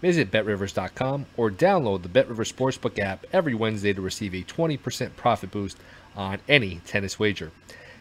Visit 0.00 0.32
betrivers.com 0.32 1.26
or 1.36 1.50
download 1.50 2.02
the 2.02 2.08
Bet 2.08 2.28
Rivers 2.28 2.52
Sportsbook 2.52 2.98
app 2.98 3.26
every 3.32 3.54
Wednesday 3.54 3.92
to 3.92 4.00
receive 4.00 4.34
a 4.34 4.42
20% 4.42 5.14
profit 5.16 5.50
boost 5.50 5.78
on 6.16 6.40
any 6.48 6.80
tennis 6.84 7.18
wager. 7.18 7.52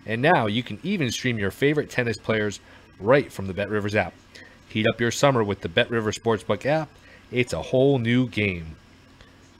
And 0.05 0.21
now 0.21 0.47
you 0.47 0.63
can 0.63 0.79
even 0.83 1.11
stream 1.11 1.37
your 1.37 1.51
favorite 1.51 1.89
tennis 1.89 2.17
players 2.17 2.59
right 2.99 3.31
from 3.31 3.47
the 3.47 3.53
Bet 3.53 3.69
Rivers 3.69 3.95
app. 3.95 4.13
Heat 4.69 4.87
up 4.87 4.99
your 4.99 5.11
summer 5.11 5.43
with 5.43 5.61
the 5.61 5.69
Bet 5.69 5.89
Rivers 5.89 6.17
Sportsbook 6.17 6.65
app. 6.65 6.89
It's 7.31 7.53
a 7.53 7.61
whole 7.61 7.99
new 7.99 8.27
game. 8.27 8.75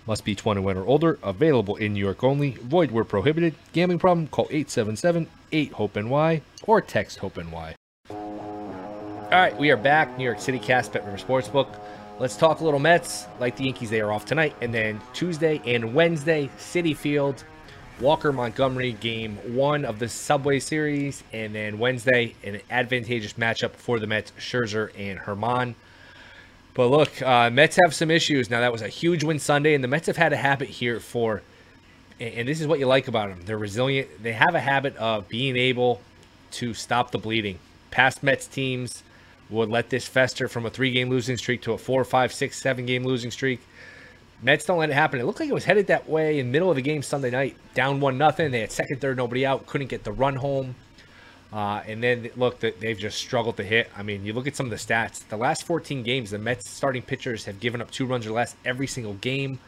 Must 0.05 0.25
be 0.25 0.35
21 0.35 0.75
or 0.77 0.85
older. 0.85 1.17
Available 1.23 1.75
in 1.77 1.93
New 1.93 1.99
York 1.99 2.23
only. 2.23 2.51
Void 2.51 2.91
where 2.91 3.03
prohibited. 3.03 3.55
Gambling 3.71 3.99
problem? 3.99 4.27
Call 4.27 4.47
877-8-HOPE-NY 4.47 6.41
or 6.63 6.81
text 6.81 7.19
HOPE-NY. 7.19 7.75
All 8.09 9.39
right, 9.39 9.57
we 9.57 9.71
are 9.71 9.77
back. 9.77 10.17
New 10.17 10.25
York 10.25 10.39
City 10.39 10.59
Cast 10.59 10.93
Bet 10.93 11.05
River 11.05 11.17
Sportsbook. 11.17 11.79
Let's 12.19 12.35
talk 12.35 12.59
a 12.59 12.63
little 12.63 12.79
Mets. 12.79 13.25
Like 13.39 13.55
the 13.55 13.63
Yankees, 13.63 13.89
they 13.89 14.01
are 14.01 14.11
off 14.11 14.25
tonight. 14.25 14.55
And 14.61 14.73
then 14.73 15.01
Tuesday 15.13 15.61
and 15.65 15.93
Wednesday, 15.93 16.49
Citi 16.59 16.95
Field, 16.95 17.43
Walker 17.99 18.31
Montgomery, 18.31 18.93
game 18.93 19.37
one 19.55 19.85
of 19.85 19.99
the 19.99 20.09
Subway 20.09 20.59
Series. 20.59 21.23
And 21.31 21.53
then 21.53 21.79
Wednesday, 21.79 22.35
an 22.43 22.61
advantageous 22.69 23.33
matchup 23.33 23.71
for 23.71 23.99
the 23.99 24.07
Mets, 24.07 24.31
Scherzer 24.39 24.91
and 24.97 25.19
Germán. 25.19 25.75
But 26.73 26.87
look, 26.87 27.21
uh, 27.21 27.49
Mets 27.49 27.77
have 27.83 27.93
some 27.93 28.09
issues. 28.09 28.49
Now, 28.49 28.61
that 28.61 28.71
was 28.71 28.81
a 28.81 28.87
huge 28.87 29.23
win 29.23 29.39
Sunday, 29.39 29.75
and 29.75 29.83
the 29.83 29.87
Mets 29.87 30.07
have 30.07 30.17
had 30.17 30.33
a 30.33 30.37
habit 30.37 30.69
here 30.69 30.99
for, 30.99 31.43
and 32.19 32.47
this 32.47 32.59
is 32.59 32.67
what 32.67 32.79
you 32.79 32.87
like 32.87 33.07
about 33.07 33.29
them. 33.29 33.45
They're 33.45 33.57
resilient. 33.57 34.23
They 34.23 34.33
have 34.33 34.55
a 34.55 34.59
habit 34.59 34.95
of 34.97 35.29
being 35.29 35.55
able 35.55 36.01
to 36.53 36.73
stop 36.73 37.11
the 37.11 37.19
bleeding. 37.19 37.59
Past 37.91 38.23
Mets 38.23 38.47
teams 38.47 39.03
would 39.49 39.69
let 39.69 39.89
this 39.89 40.07
fester 40.07 40.47
from 40.47 40.65
a 40.65 40.69
three 40.69 40.91
game 40.91 41.09
losing 41.09 41.37
streak 41.37 41.61
to 41.63 41.73
a 41.73 41.77
four, 41.77 42.03
five, 42.03 42.33
six, 42.33 42.59
seven 42.59 42.85
game 42.85 43.03
losing 43.03 43.29
streak. 43.29 43.61
Mets 44.43 44.65
don't 44.65 44.77
let 44.77 44.89
it 44.89 44.93
happen. 44.93 45.21
It 45.21 45.25
looked 45.25 45.39
like 45.39 45.49
it 45.49 45.53
was 45.53 45.63
headed 45.63 45.87
that 45.87 46.09
way 46.09 46.39
in 46.39 46.51
middle 46.51 46.69
of 46.69 46.75
the 46.75 46.81
game 46.81 47.01
Sunday 47.01 47.29
night. 47.29 47.55
Down 47.73 48.01
one 48.01 48.17
nothing. 48.17 48.51
They 48.51 48.59
had 48.59 48.73
second, 48.73 48.99
third, 48.99 49.15
nobody 49.15 49.45
out. 49.45 49.65
Couldn't 49.65 49.87
get 49.87 50.03
the 50.03 50.11
run 50.11 50.35
home. 50.35 50.75
Uh, 51.53 51.81
and 51.87 52.03
then 52.03 52.29
look, 52.35 52.59
they've 52.59 52.97
just 52.97 53.19
struggled 53.19 53.55
to 53.57 53.63
hit. 53.63 53.89
I 53.95 54.03
mean, 54.03 54.25
you 54.25 54.33
look 54.33 54.47
at 54.47 54.55
some 54.55 54.65
of 54.65 54.69
the 54.71 54.75
stats. 54.75 55.25
The 55.29 55.37
last 55.37 55.65
14 55.65 56.03
games, 56.03 56.31
the 56.31 56.39
Mets 56.39 56.69
starting 56.69 57.03
pitchers 57.03 57.45
have 57.45 57.59
given 57.59 57.81
up 57.81 57.89
two 57.89 58.05
runs 58.05 58.27
or 58.27 58.31
less 58.31 58.55
every 58.65 58.87
single 58.87 59.13
game. 59.13 59.59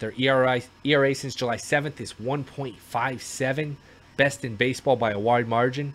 Their 0.00 0.12
ERA, 0.18 0.60
ERA 0.84 1.14
since 1.14 1.34
July 1.34 1.56
7th 1.56 2.00
is 2.00 2.14
1.57, 2.14 3.76
best 4.16 4.44
in 4.44 4.56
baseball 4.56 4.96
by 4.96 5.12
a 5.12 5.18
wide 5.18 5.46
margin. 5.46 5.94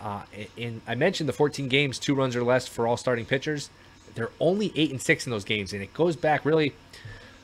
Uh, 0.00 0.22
and 0.58 0.80
I 0.86 0.94
mentioned 0.94 1.28
the 1.28 1.32
14 1.32 1.68
games, 1.68 1.98
two 1.98 2.14
runs 2.14 2.36
or 2.36 2.42
less 2.42 2.66
for 2.66 2.86
all 2.86 2.96
starting 2.96 3.24
pitchers. 3.24 3.70
They're 4.14 4.30
only 4.40 4.72
eight 4.74 4.90
and 4.90 5.00
six 5.00 5.26
in 5.26 5.30
those 5.30 5.44
games, 5.44 5.72
and 5.72 5.82
it 5.82 5.94
goes 5.94 6.16
back 6.16 6.44
really 6.44 6.74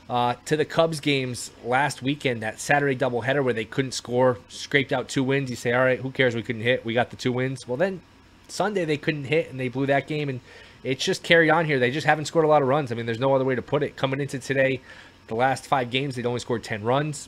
uh, 0.09 0.35
to 0.45 0.55
the 0.55 0.65
Cubs 0.65 0.99
games 0.99 1.51
last 1.63 2.01
weekend, 2.01 2.41
that 2.41 2.59
Saturday 2.59 2.95
doubleheader 2.95 3.43
where 3.43 3.53
they 3.53 3.65
couldn't 3.65 3.91
score, 3.91 4.37
scraped 4.47 4.93
out 4.93 5.09
two 5.09 5.23
wins. 5.23 5.49
You 5.49 5.55
say, 5.55 5.73
all 5.73 5.83
right, 5.83 5.99
who 5.99 6.11
cares? 6.11 6.35
We 6.35 6.43
couldn't 6.43 6.61
hit. 6.61 6.85
We 6.85 6.93
got 6.93 7.09
the 7.09 7.17
two 7.17 7.33
wins. 7.33 7.67
Well, 7.67 7.77
then 7.77 8.01
Sunday 8.47 8.85
they 8.85 8.97
couldn't 8.97 9.25
hit 9.25 9.49
and 9.49 9.59
they 9.59 9.67
blew 9.67 9.85
that 9.87 10.07
game. 10.07 10.29
And 10.29 10.39
it's 10.83 11.03
just 11.03 11.23
carried 11.23 11.49
on 11.49 11.65
here. 11.65 11.79
They 11.79 11.91
just 11.91 12.07
haven't 12.07 12.25
scored 12.25 12.45
a 12.45 12.47
lot 12.47 12.61
of 12.61 12.67
runs. 12.67 12.91
I 12.91 12.95
mean, 12.95 13.05
there's 13.05 13.19
no 13.19 13.35
other 13.35 13.43
way 13.43 13.55
to 13.55 13.61
put 13.61 13.83
it. 13.83 13.97
Coming 13.97 14.21
into 14.21 14.39
today, 14.39 14.79
the 15.27 15.35
last 15.35 15.65
five 15.65 15.91
games, 15.91 16.15
they'd 16.15 16.25
only 16.25 16.39
scored 16.39 16.63
10 16.63 16.83
runs. 16.83 17.27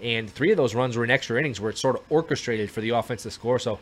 And 0.00 0.30
three 0.30 0.52
of 0.52 0.56
those 0.56 0.74
runs 0.74 0.96
were 0.96 1.02
in 1.02 1.10
extra 1.10 1.38
innings 1.38 1.60
where 1.60 1.70
it's 1.70 1.80
sort 1.80 1.96
of 1.96 2.02
orchestrated 2.10 2.70
for 2.70 2.80
the 2.80 2.90
offense 2.90 3.24
to 3.24 3.30
score. 3.32 3.58
So 3.58 3.80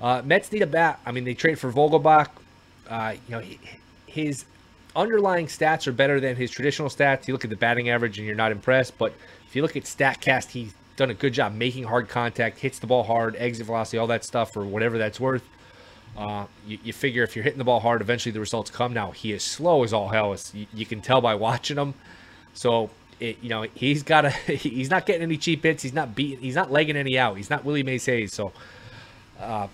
uh, 0.00 0.22
Mets 0.24 0.52
need 0.52 0.62
a 0.62 0.66
bat. 0.66 1.00
I 1.04 1.10
mean, 1.10 1.24
they 1.24 1.34
trade 1.34 1.58
for 1.58 1.72
Vogelbach. 1.72 2.28
Uh, 2.88 3.14
you 3.28 3.36
know, 3.36 3.42
his 4.06 4.44
underlying 4.94 5.46
stats 5.46 5.86
are 5.86 5.92
better 5.92 6.20
than 6.20 6.36
his 6.36 6.50
traditional 6.50 6.88
stats. 6.88 7.26
You 7.26 7.34
look 7.34 7.44
at 7.44 7.50
the 7.50 7.56
batting 7.56 7.88
average 7.88 8.18
and 8.18 8.26
you're 8.26 8.36
not 8.36 8.52
impressed, 8.52 8.98
but 8.98 9.12
if 9.46 9.56
you 9.56 9.62
look 9.62 9.76
at 9.76 9.84
StatCast, 9.84 10.50
he's 10.50 10.74
done 10.96 11.10
a 11.10 11.14
good 11.14 11.32
job 11.32 11.54
making 11.54 11.84
hard 11.84 12.08
contact, 12.08 12.58
hits 12.58 12.78
the 12.78 12.86
ball 12.86 13.02
hard, 13.02 13.36
exit 13.36 13.66
velocity, 13.66 13.98
all 13.98 14.06
that 14.06 14.24
stuff 14.24 14.52
for 14.52 14.64
whatever 14.64 14.98
that's 14.98 15.18
worth. 15.18 15.44
Uh, 16.16 16.44
you, 16.66 16.78
you, 16.84 16.92
figure 16.92 17.22
if 17.22 17.34
you're 17.34 17.42
hitting 17.42 17.58
the 17.58 17.64
ball 17.64 17.80
hard, 17.80 18.02
eventually 18.02 18.32
the 18.32 18.40
results 18.40 18.70
come. 18.70 18.92
Now 18.92 19.12
he 19.12 19.32
is 19.32 19.42
slow 19.42 19.82
as 19.82 19.94
all 19.94 20.08
hell. 20.08 20.36
You, 20.52 20.66
you, 20.74 20.84
can 20.84 21.00
tell 21.00 21.22
by 21.22 21.34
watching 21.48 21.78
him. 21.78 21.94
So 22.52 22.90
it, 23.18 23.38
you 23.40 23.48
know 23.48 23.62
he's 23.74 24.02
got 24.02 24.26
a 24.26 24.30
he's 24.46 24.90
not 24.90 25.06
getting 25.06 25.22
any 25.22 25.38
cheap 25.38 25.62
hits. 25.62 25.82
He's 25.82 25.94
not 25.94 26.14
beating. 26.14 26.40
He's 26.40 26.54
not 26.54 26.70
legging 26.70 26.96
any 26.96 27.18
out. 27.18 27.38
He's 27.38 27.48
not 27.48 27.64
Willie 27.64 27.82
Mays 27.82 28.04
Hayes. 28.04 28.34
So 28.34 28.52
uh, 29.40 29.68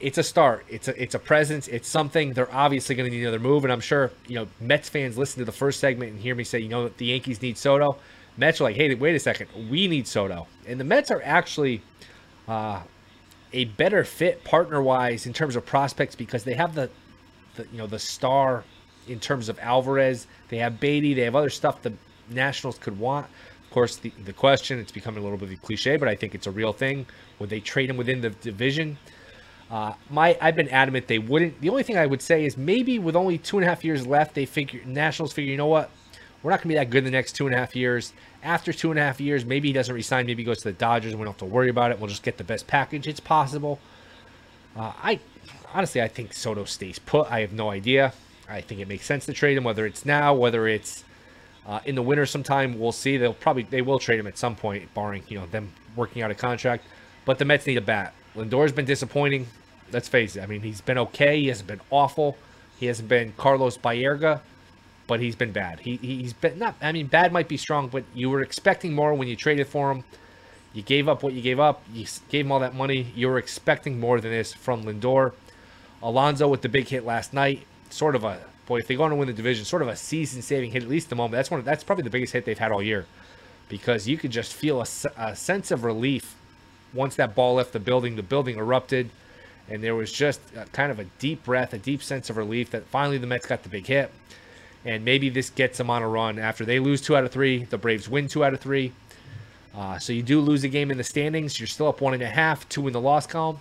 it's 0.00 0.18
a 0.18 0.22
start. 0.22 0.64
It's 0.68 0.88
a 0.88 1.02
it's 1.02 1.14
a 1.14 1.18
presence. 1.18 1.68
It's 1.68 1.88
something 1.88 2.32
they're 2.32 2.52
obviously 2.52 2.94
going 2.94 3.10
to 3.10 3.16
need 3.16 3.22
another 3.22 3.38
move. 3.38 3.64
And 3.64 3.72
I'm 3.72 3.80
sure 3.80 4.10
you 4.26 4.36
know 4.36 4.48
Mets 4.60 4.88
fans 4.88 5.18
listen 5.18 5.40
to 5.40 5.44
the 5.44 5.52
first 5.52 5.80
segment 5.80 6.12
and 6.12 6.20
hear 6.20 6.34
me 6.34 6.44
say, 6.44 6.58
you 6.60 6.68
know, 6.68 6.88
the 6.88 7.06
Yankees 7.06 7.42
need 7.42 7.58
Soto. 7.58 7.96
Mets 8.36 8.60
are 8.60 8.64
like, 8.64 8.76
hey, 8.76 8.94
wait 8.94 9.16
a 9.16 9.18
second, 9.18 9.48
we 9.68 9.88
need 9.88 10.06
Soto, 10.06 10.46
and 10.66 10.78
the 10.78 10.84
Mets 10.84 11.10
are 11.10 11.22
actually. 11.24 11.82
Uh, 12.46 12.80
a 13.52 13.64
better 13.64 14.04
fit 14.04 14.44
partner 14.44 14.82
wise 14.82 15.26
in 15.26 15.32
terms 15.32 15.56
of 15.56 15.64
prospects 15.64 16.14
because 16.14 16.44
they 16.44 16.54
have 16.54 16.74
the, 16.74 16.90
the 17.56 17.66
you 17.72 17.78
know 17.78 17.86
the 17.86 17.98
star 17.98 18.64
in 19.06 19.18
terms 19.18 19.48
of 19.48 19.58
Alvarez. 19.60 20.26
They 20.48 20.58
have 20.58 20.78
Baty. 20.80 21.14
They 21.14 21.22
have 21.22 21.36
other 21.36 21.50
stuff 21.50 21.82
the 21.82 21.92
Nationals 22.30 22.78
could 22.78 22.98
want. 22.98 23.26
Of 23.64 23.70
course, 23.70 23.96
the, 23.96 24.12
the 24.24 24.32
question 24.32 24.78
it's 24.78 24.92
becoming 24.92 25.20
a 25.20 25.22
little 25.22 25.38
bit 25.38 25.48
of 25.48 25.54
a 25.54 25.60
cliche, 25.60 25.96
but 25.96 26.08
I 26.08 26.14
think 26.14 26.34
it's 26.34 26.46
a 26.46 26.50
real 26.50 26.72
thing. 26.72 27.06
Would 27.38 27.50
they 27.50 27.60
trade 27.60 27.90
him 27.90 27.96
within 27.96 28.20
the 28.20 28.30
division? 28.30 28.98
Uh, 29.70 29.92
my 30.10 30.36
I've 30.40 30.56
been 30.56 30.68
adamant 30.68 31.08
they 31.08 31.18
wouldn't. 31.18 31.60
The 31.60 31.68
only 31.68 31.82
thing 31.82 31.98
I 31.98 32.06
would 32.06 32.22
say 32.22 32.44
is 32.44 32.56
maybe 32.56 32.98
with 32.98 33.14
only 33.14 33.36
two 33.38 33.58
and 33.58 33.64
a 33.64 33.68
half 33.68 33.84
years 33.84 34.06
left, 34.06 34.34
they 34.34 34.46
figure 34.46 34.80
Nationals 34.86 35.32
figure, 35.32 35.50
you 35.50 35.58
know 35.58 35.66
what, 35.66 35.90
we're 36.42 36.50
not 36.50 36.58
going 36.58 36.62
to 36.62 36.68
be 36.68 36.74
that 36.74 36.90
good 36.90 36.98
in 36.98 37.04
the 37.04 37.10
next 37.10 37.32
two 37.32 37.46
and 37.46 37.54
a 37.54 37.58
half 37.58 37.74
years. 37.74 38.12
After 38.42 38.72
two 38.72 38.90
and 38.90 38.98
a 38.98 39.02
half 39.02 39.20
years, 39.20 39.44
maybe 39.44 39.68
he 39.68 39.74
doesn't 39.74 39.94
resign. 39.94 40.26
Maybe 40.26 40.42
he 40.42 40.46
goes 40.46 40.58
to 40.58 40.64
the 40.64 40.72
Dodgers, 40.72 41.12
and 41.12 41.20
we 41.20 41.24
don't 41.24 41.34
have 41.34 41.38
to 41.40 41.44
worry 41.44 41.68
about 41.68 41.90
it. 41.90 41.98
We'll 41.98 42.08
just 42.08 42.22
get 42.22 42.38
the 42.38 42.44
best 42.44 42.66
package. 42.66 43.08
It's 43.08 43.20
possible. 43.20 43.80
Uh, 44.76 44.92
I 45.02 45.20
honestly, 45.74 46.00
I 46.00 46.08
think 46.08 46.32
Soto 46.32 46.64
stays 46.64 46.98
put. 46.98 47.30
I 47.30 47.40
have 47.40 47.52
no 47.52 47.70
idea. 47.70 48.12
I 48.48 48.60
think 48.60 48.80
it 48.80 48.88
makes 48.88 49.04
sense 49.04 49.26
to 49.26 49.32
trade 49.32 49.56
him, 49.56 49.64
whether 49.64 49.84
it's 49.84 50.06
now, 50.06 50.32
whether 50.32 50.68
it's 50.68 51.04
uh, 51.66 51.80
in 51.84 51.96
the 51.96 52.02
winter 52.02 52.24
sometime. 52.24 52.78
We'll 52.78 52.92
see. 52.92 53.16
They'll 53.16 53.34
probably 53.34 53.64
they 53.64 53.82
will 53.82 53.98
trade 53.98 54.20
him 54.20 54.28
at 54.28 54.38
some 54.38 54.54
point, 54.54 54.94
barring 54.94 55.24
you 55.28 55.40
know 55.40 55.46
them 55.46 55.72
working 55.96 56.22
out 56.22 56.30
a 56.30 56.34
contract. 56.34 56.84
But 57.24 57.38
the 57.38 57.44
Mets 57.44 57.66
need 57.66 57.76
a 57.76 57.82
bat. 57.82 58.14
Lindor's 58.38 58.72
been 58.72 58.84
disappointing. 58.84 59.46
Let's 59.92 60.08
face 60.08 60.36
it. 60.36 60.42
I 60.42 60.46
mean, 60.46 60.62
he's 60.62 60.80
been 60.80 60.98
okay. 60.98 61.40
He 61.40 61.48
hasn't 61.48 61.68
been 61.68 61.80
awful. 61.90 62.36
He 62.78 62.86
hasn't 62.86 63.08
been 63.08 63.32
Carlos 63.36 63.76
Baerga 63.76 64.40
but 65.08 65.20
he's 65.20 65.34
been 65.34 65.50
bad. 65.50 65.80
He 65.80 65.96
he's 65.96 66.34
been 66.34 66.60
not. 66.60 66.76
I 66.80 66.92
mean, 66.92 67.08
bad 67.08 67.32
might 67.32 67.48
be 67.48 67.56
strong, 67.56 67.88
but 67.88 68.04
you 68.14 68.30
were 68.30 68.42
expecting 68.42 68.94
more 68.94 69.12
when 69.14 69.26
you 69.26 69.34
traded 69.34 69.66
for 69.66 69.90
him. 69.90 70.04
You 70.72 70.82
gave 70.82 71.08
up 71.08 71.24
what 71.24 71.32
you 71.32 71.40
gave 71.40 71.58
up. 71.58 71.82
You 71.92 72.06
gave 72.28 72.44
him 72.44 72.52
all 72.52 72.60
that 72.60 72.74
money. 72.74 73.10
You 73.16 73.28
were 73.28 73.38
expecting 73.38 73.98
more 73.98 74.20
than 74.20 74.30
this 74.30 74.52
from 74.52 74.84
Lindor. 74.84 75.32
Alonso 76.00 76.46
with 76.46 76.62
the 76.62 76.68
big 76.68 76.86
hit 76.86 77.04
last 77.04 77.32
night, 77.32 77.66
sort 77.90 78.14
of 78.14 78.22
a 78.22 78.38
boy. 78.66 78.78
If 78.78 78.86
they 78.86 78.94
go 78.94 79.02
on 79.02 79.10
to 79.10 79.16
win 79.16 79.26
the 79.26 79.32
division, 79.32 79.64
sort 79.64 79.82
of 79.82 79.88
a 79.88 79.96
season-saving 79.96 80.70
hit 80.70 80.82
at 80.82 80.88
least 80.88 81.08
the 81.08 81.16
moment. 81.16 81.32
That's 81.32 81.50
one. 81.50 81.58
Of, 81.58 81.66
that's 81.66 81.82
probably 81.82 82.04
the 82.04 82.10
biggest 82.10 82.34
hit 82.34 82.44
they've 82.44 82.58
had 82.58 82.70
all 82.70 82.82
year, 82.82 83.06
because 83.68 84.06
you 84.06 84.18
could 84.18 84.30
just 84.30 84.52
feel 84.52 84.80
a, 84.80 84.86
a 85.16 85.34
sense 85.34 85.70
of 85.70 85.84
relief 85.84 86.36
once 86.94 87.16
that 87.16 87.34
ball 87.34 87.54
left 87.54 87.72
the 87.72 87.80
building. 87.80 88.16
The 88.16 88.22
building 88.22 88.56
erupted, 88.56 89.10
and 89.68 89.82
there 89.82 89.94
was 89.94 90.12
just 90.12 90.40
a, 90.56 90.64
kind 90.66 90.90
of 90.90 90.98
a 90.98 91.04
deep 91.18 91.44
breath, 91.44 91.72
a 91.72 91.78
deep 91.78 92.02
sense 92.02 92.30
of 92.30 92.36
relief 92.36 92.70
that 92.70 92.84
finally 92.86 93.18
the 93.18 93.26
Mets 93.26 93.46
got 93.46 93.62
the 93.62 93.68
big 93.68 93.86
hit 93.86 94.10
and 94.84 95.04
maybe 95.04 95.28
this 95.28 95.50
gets 95.50 95.78
them 95.78 95.90
on 95.90 96.02
a 96.02 96.08
run 96.08 96.38
after 96.38 96.64
they 96.64 96.78
lose 96.78 97.00
two 97.00 97.16
out 97.16 97.24
of 97.24 97.30
three. 97.30 97.64
The 97.64 97.78
Braves 97.78 98.08
win 98.08 98.28
two 98.28 98.44
out 98.44 98.54
of 98.54 98.60
three. 98.60 98.92
Uh, 99.74 99.98
so 99.98 100.12
you 100.12 100.22
do 100.22 100.40
lose 100.40 100.64
a 100.64 100.68
game 100.68 100.90
in 100.90 100.96
the 100.96 101.04
standings. 101.04 101.58
You're 101.60 101.66
still 101.66 101.88
up 101.88 102.00
one 102.00 102.14
and 102.14 102.22
a 102.22 102.28
half, 102.28 102.68
two 102.68 102.86
in 102.86 102.92
the 102.92 103.00
loss 103.00 103.26
column. 103.26 103.58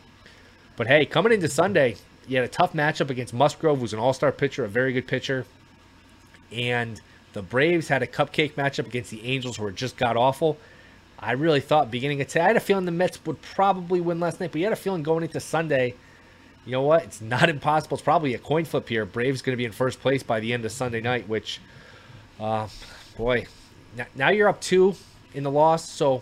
But 0.75 0.87
hey, 0.87 1.05
coming 1.05 1.33
into 1.33 1.47
Sunday, 1.47 1.95
you 2.27 2.37
had 2.37 2.45
a 2.45 2.49
tough 2.49 2.73
matchup 2.73 3.09
against 3.09 3.33
Musgrove, 3.33 3.79
who's 3.79 3.93
an 3.93 3.99
all-star 3.99 4.31
pitcher, 4.31 4.63
a 4.63 4.69
very 4.69 4.93
good 4.93 5.07
pitcher, 5.07 5.45
and 6.51 7.01
the 7.33 7.41
Braves 7.41 7.87
had 7.87 8.03
a 8.03 8.07
cupcake 8.07 8.53
matchup 8.53 8.85
against 8.85 9.11
the 9.11 9.23
Angels, 9.25 9.57
who 9.57 9.63
were 9.63 9.71
just 9.71 9.97
got 9.97 10.15
awful. 10.15 10.57
I 11.19 11.31
really 11.31 11.61
thought 11.61 11.89
beginning 11.89 12.21
of 12.21 12.27
today, 12.27 12.41
I 12.41 12.47
had 12.47 12.57
a 12.57 12.59
feeling 12.59 12.85
the 12.85 12.91
Mets 12.91 13.23
would 13.25 13.41
probably 13.41 14.01
win 14.01 14.19
last 14.19 14.39
night, 14.39 14.51
but 14.51 14.59
you 14.59 14.65
had 14.65 14.73
a 14.73 14.77
feeling 14.77 15.03
going 15.03 15.23
into 15.23 15.39
Sunday 15.39 15.95
you 16.67 16.73
know 16.73 16.81
what? 16.81 17.03
It's 17.03 17.21
not 17.21 17.49
impossible. 17.49 17.95
It's 17.95 18.03
probably 18.03 18.35
a 18.35 18.37
coin 18.37 18.65
flip 18.65 18.87
here. 18.87 19.05
Braves 19.05 19.41
going 19.41 19.53
to 19.53 19.57
be 19.57 19.65
in 19.65 19.71
first 19.71 19.99
place 20.01 20.21
by 20.21 20.39
the 20.39 20.53
end 20.53 20.65
of 20.65 20.71
Sunday 20.71 21.01
night, 21.01 21.27
which, 21.27 21.61
uh, 22.39 22.67
boy, 23.15 23.47
now 24.15 24.29
you're 24.29 24.49
up 24.49 24.61
two 24.61 24.93
in 25.33 25.43
the 25.43 25.49
loss. 25.49 25.89
So 25.89 26.21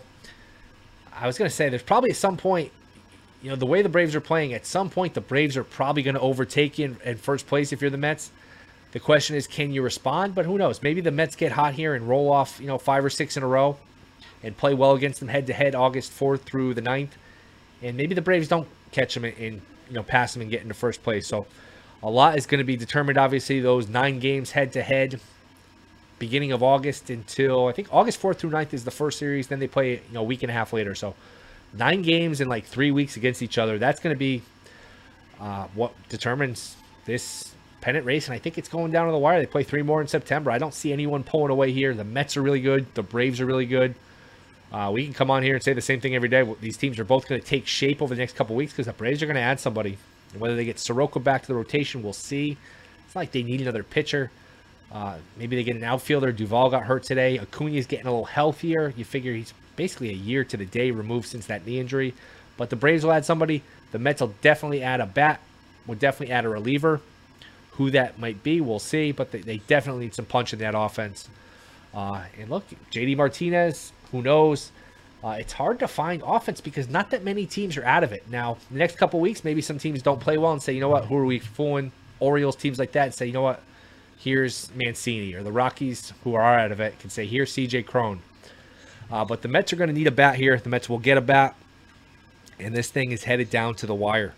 I 1.12 1.26
was 1.26 1.36
going 1.36 1.50
to 1.50 1.54
say 1.54 1.68
there's 1.68 1.82
probably 1.82 2.10
at 2.10 2.16
some 2.16 2.36
point, 2.36 2.70
you 3.42 3.50
know, 3.50 3.56
the 3.56 3.66
way 3.66 3.82
the 3.82 3.88
Braves 3.88 4.14
are 4.14 4.20
playing, 4.20 4.54
at 4.54 4.64
some 4.64 4.88
point 4.88 5.14
the 5.14 5.20
Braves 5.20 5.56
are 5.56 5.64
probably 5.64 6.02
going 6.02 6.14
to 6.14 6.20
overtake 6.20 6.78
you 6.78 6.86
in, 6.86 7.10
in 7.10 7.16
first 7.16 7.46
place 7.46 7.72
if 7.72 7.80
you're 7.80 7.90
the 7.90 7.98
Mets. 7.98 8.30
The 8.92 9.00
question 9.00 9.36
is, 9.36 9.46
can 9.46 9.72
you 9.72 9.82
respond? 9.82 10.34
But 10.34 10.46
who 10.46 10.56
knows? 10.56 10.80
Maybe 10.80 11.00
the 11.00 11.10
Mets 11.10 11.36
get 11.36 11.52
hot 11.52 11.74
here 11.74 11.94
and 11.94 12.08
roll 12.08 12.32
off, 12.32 12.58
you 12.60 12.66
know, 12.66 12.78
five 12.78 13.04
or 13.04 13.10
six 13.10 13.36
in 13.36 13.42
a 13.42 13.46
row 13.46 13.76
and 14.46 14.56
play 14.56 14.72
well 14.74 14.92
against 14.92 15.18
them 15.18 15.28
head 15.28 15.46
to 15.48 15.52
head 15.52 15.74
August 15.74 16.16
4th 16.16 16.42
through 16.42 16.72
the 16.74 16.82
9th. 16.82 17.10
And 17.82 17.96
maybe 17.96 18.14
the 18.14 18.22
Braves 18.22 18.46
don't 18.46 18.68
catch 18.92 19.14
them 19.14 19.24
and 19.24 19.36
you 19.36 19.94
know 19.94 20.02
pass 20.02 20.32
them 20.32 20.42
and 20.42 20.50
get 20.50 20.62
into 20.62 20.72
first 20.72 21.02
place. 21.02 21.26
So 21.26 21.46
a 22.02 22.08
lot 22.08 22.38
is 22.38 22.46
going 22.46 22.58
to 22.58 22.64
be 22.64 22.76
determined. 22.76 23.18
Obviously, 23.18 23.60
those 23.60 23.88
nine 23.88 24.20
games 24.20 24.52
head 24.52 24.72
to 24.74 24.82
head, 24.82 25.20
beginning 26.18 26.52
of 26.52 26.62
August 26.62 27.10
until 27.10 27.66
I 27.66 27.72
think 27.72 27.88
August 27.92 28.20
fourth 28.20 28.38
through 28.38 28.50
9th 28.50 28.72
is 28.72 28.84
the 28.84 28.90
first 28.90 29.18
series. 29.18 29.48
Then 29.48 29.58
they 29.58 29.66
play 29.66 29.94
you 29.94 30.00
know 30.12 30.20
a 30.20 30.24
week 30.24 30.42
and 30.42 30.50
a 30.50 30.54
half 30.54 30.72
later. 30.72 30.94
So 30.94 31.14
nine 31.72 32.02
games 32.02 32.40
in 32.40 32.48
like 32.48 32.64
three 32.64 32.92
weeks 32.92 33.16
against 33.16 33.42
each 33.42 33.58
other. 33.58 33.78
That's 33.78 34.00
going 34.00 34.14
to 34.14 34.18
be 34.18 34.42
uh, 35.40 35.66
what 35.74 35.92
determines 36.08 36.76
this 37.04 37.52
pennant 37.80 38.06
race. 38.06 38.26
And 38.26 38.34
I 38.34 38.38
think 38.38 38.58
it's 38.58 38.68
going 38.68 38.92
down 38.92 39.06
to 39.06 39.12
the 39.12 39.18
wire. 39.18 39.40
They 39.40 39.46
play 39.46 39.64
three 39.64 39.82
more 39.82 40.00
in 40.00 40.06
September. 40.06 40.50
I 40.50 40.58
don't 40.58 40.74
see 40.74 40.92
anyone 40.92 41.24
pulling 41.24 41.50
away 41.50 41.72
here. 41.72 41.92
The 41.94 42.04
Mets 42.04 42.36
are 42.36 42.42
really 42.42 42.60
good. 42.60 42.94
The 42.94 43.02
Braves 43.02 43.40
are 43.40 43.46
really 43.46 43.66
good. 43.66 43.94
Uh, 44.76 44.90
we 44.90 45.04
can 45.06 45.14
come 45.14 45.30
on 45.30 45.42
here 45.42 45.54
and 45.54 45.64
say 45.64 45.72
the 45.72 45.80
same 45.80 46.00
thing 46.00 46.14
every 46.14 46.28
day. 46.28 46.46
These 46.60 46.76
teams 46.76 46.98
are 46.98 47.04
both 47.04 47.26
going 47.26 47.40
to 47.40 47.46
take 47.46 47.66
shape 47.66 48.02
over 48.02 48.14
the 48.14 48.18
next 48.18 48.36
couple 48.36 48.54
weeks 48.54 48.74
because 48.74 48.84
the 48.84 48.92
Braves 48.92 49.22
are 49.22 49.26
going 49.26 49.36
to 49.36 49.40
add 49.40 49.58
somebody. 49.58 49.96
And 50.32 50.40
whether 50.40 50.54
they 50.54 50.66
get 50.66 50.78
Soroka 50.78 51.18
back 51.18 51.40
to 51.40 51.48
the 51.48 51.54
rotation, 51.54 52.02
we'll 52.02 52.12
see. 52.12 52.58
It's 53.06 53.16
like 53.16 53.32
they 53.32 53.42
need 53.42 53.62
another 53.62 53.82
pitcher. 53.82 54.30
Uh, 54.92 55.16
maybe 55.38 55.56
they 55.56 55.64
get 55.64 55.76
an 55.76 55.82
outfielder. 55.82 56.30
Duvall 56.30 56.68
got 56.68 56.82
hurt 56.82 57.04
today. 57.04 57.38
Acuna's 57.38 57.86
getting 57.86 58.06
a 58.06 58.10
little 58.10 58.26
healthier. 58.26 58.92
You 58.98 59.06
figure 59.06 59.32
he's 59.32 59.54
basically 59.76 60.10
a 60.10 60.14
year 60.14 60.44
to 60.44 60.58
the 60.58 60.66
day 60.66 60.90
removed 60.90 61.26
since 61.26 61.46
that 61.46 61.64
knee 61.64 61.80
injury. 61.80 62.12
But 62.58 62.68
the 62.68 62.76
Braves 62.76 63.02
will 63.02 63.12
add 63.12 63.24
somebody. 63.24 63.62
The 63.92 63.98
Mets 63.98 64.20
will 64.20 64.34
definitely 64.42 64.82
add 64.82 65.00
a 65.00 65.06
bat. 65.06 65.40
Will 65.86 65.94
definitely 65.94 66.34
add 66.34 66.44
a 66.44 66.50
reliever. 66.50 67.00
Who 67.72 67.90
that 67.92 68.18
might 68.18 68.42
be, 68.42 68.60
we'll 68.60 68.78
see. 68.78 69.12
But 69.12 69.32
they, 69.32 69.40
they 69.40 69.56
definitely 69.56 70.04
need 70.04 70.14
some 70.14 70.26
punch 70.26 70.52
in 70.52 70.58
that 70.58 70.74
offense. 70.76 71.30
Uh, 71.94 72.24
and 72.38 72.50
look, 72.50 72.64
JD 72.92 73.16
Martinez, 73.16 73.92
who 74.12 74.22
knows? 74.22 74.72
Uh, 75.24 75.36
it's 75.40 75.52
hard 75.52 75.78
to 75.80 75.88
find 75.88 76.22
offense 76.24 76.60
because 76.60 76.88
not 76.88 77.10
that 77.10 77.24
many 77.24 77.46
teams 77.46 77.76
are 77.76 77.84
out 77.84 78.04
of 78.04 78.12
it. 78.12 78.22
Now, 78.30 78.58
the 78.70 78.78
next 78.78 78.96
couple 78.96 79.18
weeks, 79.18 79.42
maybe 79.42 79.60
some 79.60 79.78
teams 79.78 80.02
don't 80.02 80.20
play 80.20 80.38
well 80.38 80.52
and 80.52 80.62
say, 80.62 80.72
you 80.72 80.80
know 80.80 80.88
what, 80.88 81.06
who 81.06 81.16
are 81.16 81.24
we 81.24 81.38
fooling? 81.38 81.90
Orioles, 82.20 82.56
teams 82.56 82.78
like 82.78 82.92
that, 82.92 83.06
and 83.06 83.14
say, 83.14 83.26
you 83.26 83.32
know 83.32 83.42
what, 83.42 83.62
here's 84.18 84.70
Mancini. 84.74 85.34
Or 85.34 85.42
the 85.42 85.52
Rockies, 85.52 86.12
who 86.22 86.34
are 86.34 86.58
out 86.58 86.70
of 86.70 86.80
it, 86.80 86.98
can 86.98 87.10
say, 87.10 87.26
here's 87.26 87.52
CJ 87.52 87.86
Cron. 87.86 88.20
Uh, 89.10 89.24
but 89.24 89.42
the 89.42 89.48
Mets 89.48 89.72
are 89.72 89.76
going 89.76 89.88
to 89.88 89.94
need 89.94 90.06
a 90.06 90.12
bat 90.12 90.36
here. 90.36 90.56
The 90.58 90.68
Mets 90.68 90.88
will 90.88 90.98
get 90.98 91.18
a 91.18 91.20
bat. 91.20 91.54
And 92.58 92.74
this 92.74 92.90
thing 92.90 93.10
is 93.12 93.24
headed 93.24 93.50
down 93.50 93.74
to 93.76 93.86
the 93.86 93.94
wire. 93.94 94.34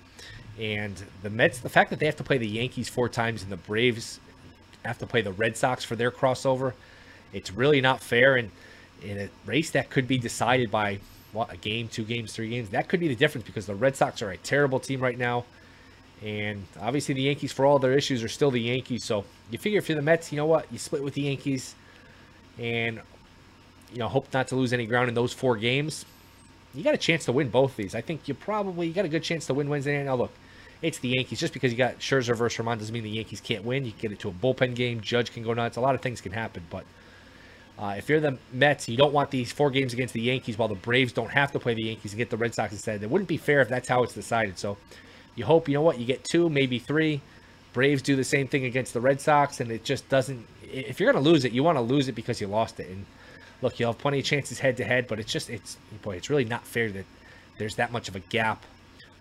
And 0.59 1.01
the 1.23 1.31
Mets, 1.31 1.59
the 1.59 1.69
fact 1.69 1.91
that 1.91 1.99
they 1.99 2.07
have 2.07 2.17
to 2.17 2.25
play 2.25 2.39
the 2.39 2.49
Yankees 2.49 2.89
four 2.89 3.09
times 3.09 3.43
and 3.43 3.53
the 3.53 3.57
Braves 3.57 4.21
have 4.85 4.99
to 4.99 5.07
play 5.07 5.23
the 5.23 5.33
Red 5.33 5.57
Sox 5.57 5.85
for 5.85 5.97
their 5.97 6.11
crossover, 6.11 6.73
it's 7.33 7.53
really 7.53 7.81
not 7.81 8.01
fair. 8.01 8.37
And 8.37 8.51
in 9.03 9.19
a 9.19 9.29
race 9.47 9.71
that 9.71 9.91
could 9.91 10.09
be 10.09 10.19
decided 10.19 10.71
by 10.71 10.99
what 11.33 11.53
a 11.53 11.57
game, 11.57 11.89
two 11.89 12.05
games, 12.05 12.33
three 12.33 12.49
games. 12.49 12.71
That 12.71 12.89
could 12.89 13.01
be 13.01 13.09
the 13.09 13.15
difference 13.15 13.47
because 13.47 13.67
the 13.67 13.75
Red 13.75 13.97
Sox 13.97 14.23
are 14.23 14.31
a 14.31 14.37
terrible 14.37 14.81
team 14.81 15.01
right 15.01 15.19
now. 15.19 15.45
And 16.23 16.65
obviously, 16.81 17.15
the 17.15 17.23
Yankees, 17.23 17.53
for 17.53 17.65
all 17.65 17.79
their 17.79 17.93
issues, 17.93 18.25
are 18.25 18.29
still 18.29 18.51
the 18.51 18.61
Yankees. 18.61 19.05
So 19.05 19.25
you 19.51 19.59
figure 19.59 19.79
if 19.79 19.89
you're 19.89 19.97
the 19.97 20.03
Mets, 20.03 20.33
you 20.33 20.37
know 20.37 20.47
what? 20.47 20.67
You 20.73 20.79
split 20.79 21.03
with 21.03 21.15
the 21.15 21.23
Yankees 21.23 21.75
and, 22.59 23.01
you 23.93 23.99
know, 23.99 24.09
hope 24.09 24.33
not 24.33 24.49
to 24.49 24.57
lose 24.57 24.73
any 24.73 24.87
ground 24.87 25.09
in 25.09 25.15
those 25.15 25.33
four 25.33 25.57
games. 25.57 26.05
You 26.75 26.83
got 26.83 26.95
a 26.95 26.99
chance 26.99 27.25
to 27.27 27.33
win 27.33 27.51
both 27.51 27.77
these. 27.77 27.95
I 27.95 28.01
think 28.01 28.27
you 28.27 28.35
probably 28.35 28.89
you 28.89 28.93
got 28.93 29.05
a 29.05 29.09
good 29.09 29.23
chance 29.23 29.47
to 29.47 29.55
win 29.55 29.69
Wednesday 29.69 29.97
night. 29.97 30.07
Now, 30.07 30.17
look, 30.17 30.33
it's 30.83 30.99
the 30.99 31.09
Yankees. 31.09 31.39
Just 31.39 31.53
because 31.53 31.73
you 31.73 31.79
got 31.79 31.99
Scherzer 31.99 32.37
versus 32.37 32.59
Germán 32.59 32.79
doesn't 32.79 32.93
mean 32.93 33.05
the 33.05 33.11
Yankees 33.11 33.41
can't 33.41 33.65
win. 33.65 33.85
You 33.85 33.93
can 33.93 34.01
get 34.01 34.13
it 34.13 34.19
to 34.21 34.29
a 34.29 34.33
bullpen 34.33 34.75
game. 34.75 35.01
Judge 35.01 35.33
can 35.33 35.43
go 35.43 35.55
nuts. 35.55 35.77
A 35.77 35.81
lot 35.81 35.95
of 35.95 36.01
things 36.01 36.21
can 36.21 36.33
happen. 36.33 36.63
But 36.69 36.85
uh, 37.79 37.95
if 37.97 38.09
you're 38.09 38.21
the 38.21 38.37
Mets, 38.53 38.89
you 38.89 38.97
don't 38.97 39.13
want 39.13 39.31
these 39.31 39.53
four 39.53 39.71
games 39.71 39.93
against 39.93 40.13
the 40.13 40.21
Yankees 40.21 40.59
while 40.59 40.69
the 40.69 40.75
Braves 40.75 41.13
don't 41.13 41.31
have 41.31 41.53
to 41.53 41.61
play 41.61 41.75
the 41.75 41.83
Yankees 41.83 42.13
and 42.13 42.19
get 42.19 42.29
the 42.29 42.37
Red 42.37 42.55
Sox 42.55 42.73
instead. 42.73 43.03
It 43.03 43.11
wouldn't 43.11 43.29
be 43.29 43.37
fair 43.37 43.61
if 43.61 43.69
that's 43.69 43.89
how 43.89 44.03
it's 44.03 44.15
decided. 44.15 44.59
So 44.59 44.77
you 45.37 45.45
hope, 45.45 45.69
you 45.69 45.75
know 45.75 45.83
what, 45.83 45.99
you 45.99 46.05
get 46.05 46.25
two, 46.25 46.51
maybe 46.51 46.81
three. 46.81 47.21
Braves 47.73 48.03
do 48.03 48.17
the 48.17 48.25
same 48.25 48.49
thing 48.49 48.65
against 48.65 48.95
the 48.95 49.01
Red 49.01 49.21
Sox, 49.21 49.61
and 49.61 49.71
it 49.71 49.85
just 49.85 50.09
doesn't. 50.09 50.45
If 50.65 50.99
you're 50.99 51.13
going 51.13 51.23
to 51.23 51.31
lose 51.31 51.45
it, 51.45 51.53
you 51.53 51.63
want 51.63 51.79
to 51.79 51.83
lose 51.83 52.09
it 52.09 52.17
because 52.17 52.41
you 52.41 52.49
lost 52.49 52.81
it. 52.81 52.89
And 52.89 53.07
look, 53.63 53.79
you'll 53.79 53.93
have 53.93 54.01
plenty 54.01 54.19
of 54.19 54.25
chances 54.25 54.59
head 54.59 54.77
to 54.79 54.85
head, 54.85 55.07
but 55.07 55.21
it's 55.21 55.33
just, 55.33 55.49
it's 55.49 55.77
boy, 56.03 56.17
it's 56.17 56.31
really 56.31 56.45
not 56.45 56.67
fair 56.67 56.91
that 56.91 57.05
there's 57.59 57.77
that 57.77 57.93
much 57.93 58.09
of 58.09 58.17
a 58.17 58.21
gap 58.21 58.65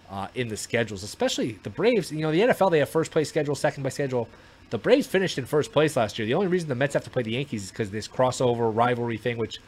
uh, 0.09 0.29
in 0.33 0.47
the 0.47 0.57
schedules, 0.57 1.03
especially 1.03 1.59
the 1.61 1.69
Braves. 1.69 2.11
You 2.11 2.21
know, 2.21 2.31
the 2.31 2.39
NFL 2.39 2.71
they 2.71 2.79
have 2.79 2.89
first 2.89 3.11
place 3.11 3.29
schedule, 3.29 3.53
second 3.53 3.83
by 3.83 3.89
schedule. 3.89 4.27
The 4.69 4.77
Braves 4.77 5.07
finished 5.07 5.37
in 5.37 5.45
first 5.45 5.71
place 5.71 5.95
last 5.95 6.19
year. 6.19 6.25
The 6.25 6.33
only 6.33 6.47
reason 6.47 6.67
the 6.67 6.75
Mets 6.75 6.93
have 6.93 7.03
to 7.05 7.09
play 7.09 7.23
the 7.23 7.31
Yankees 7.31 7.65
is 7.65 7.71
because 7.71 7.89
this 7.89 8.07
crossover 8.07 8.73
rivalry 8.75 9.17
thing. 9.17 9.37
Which, 9.37 9.59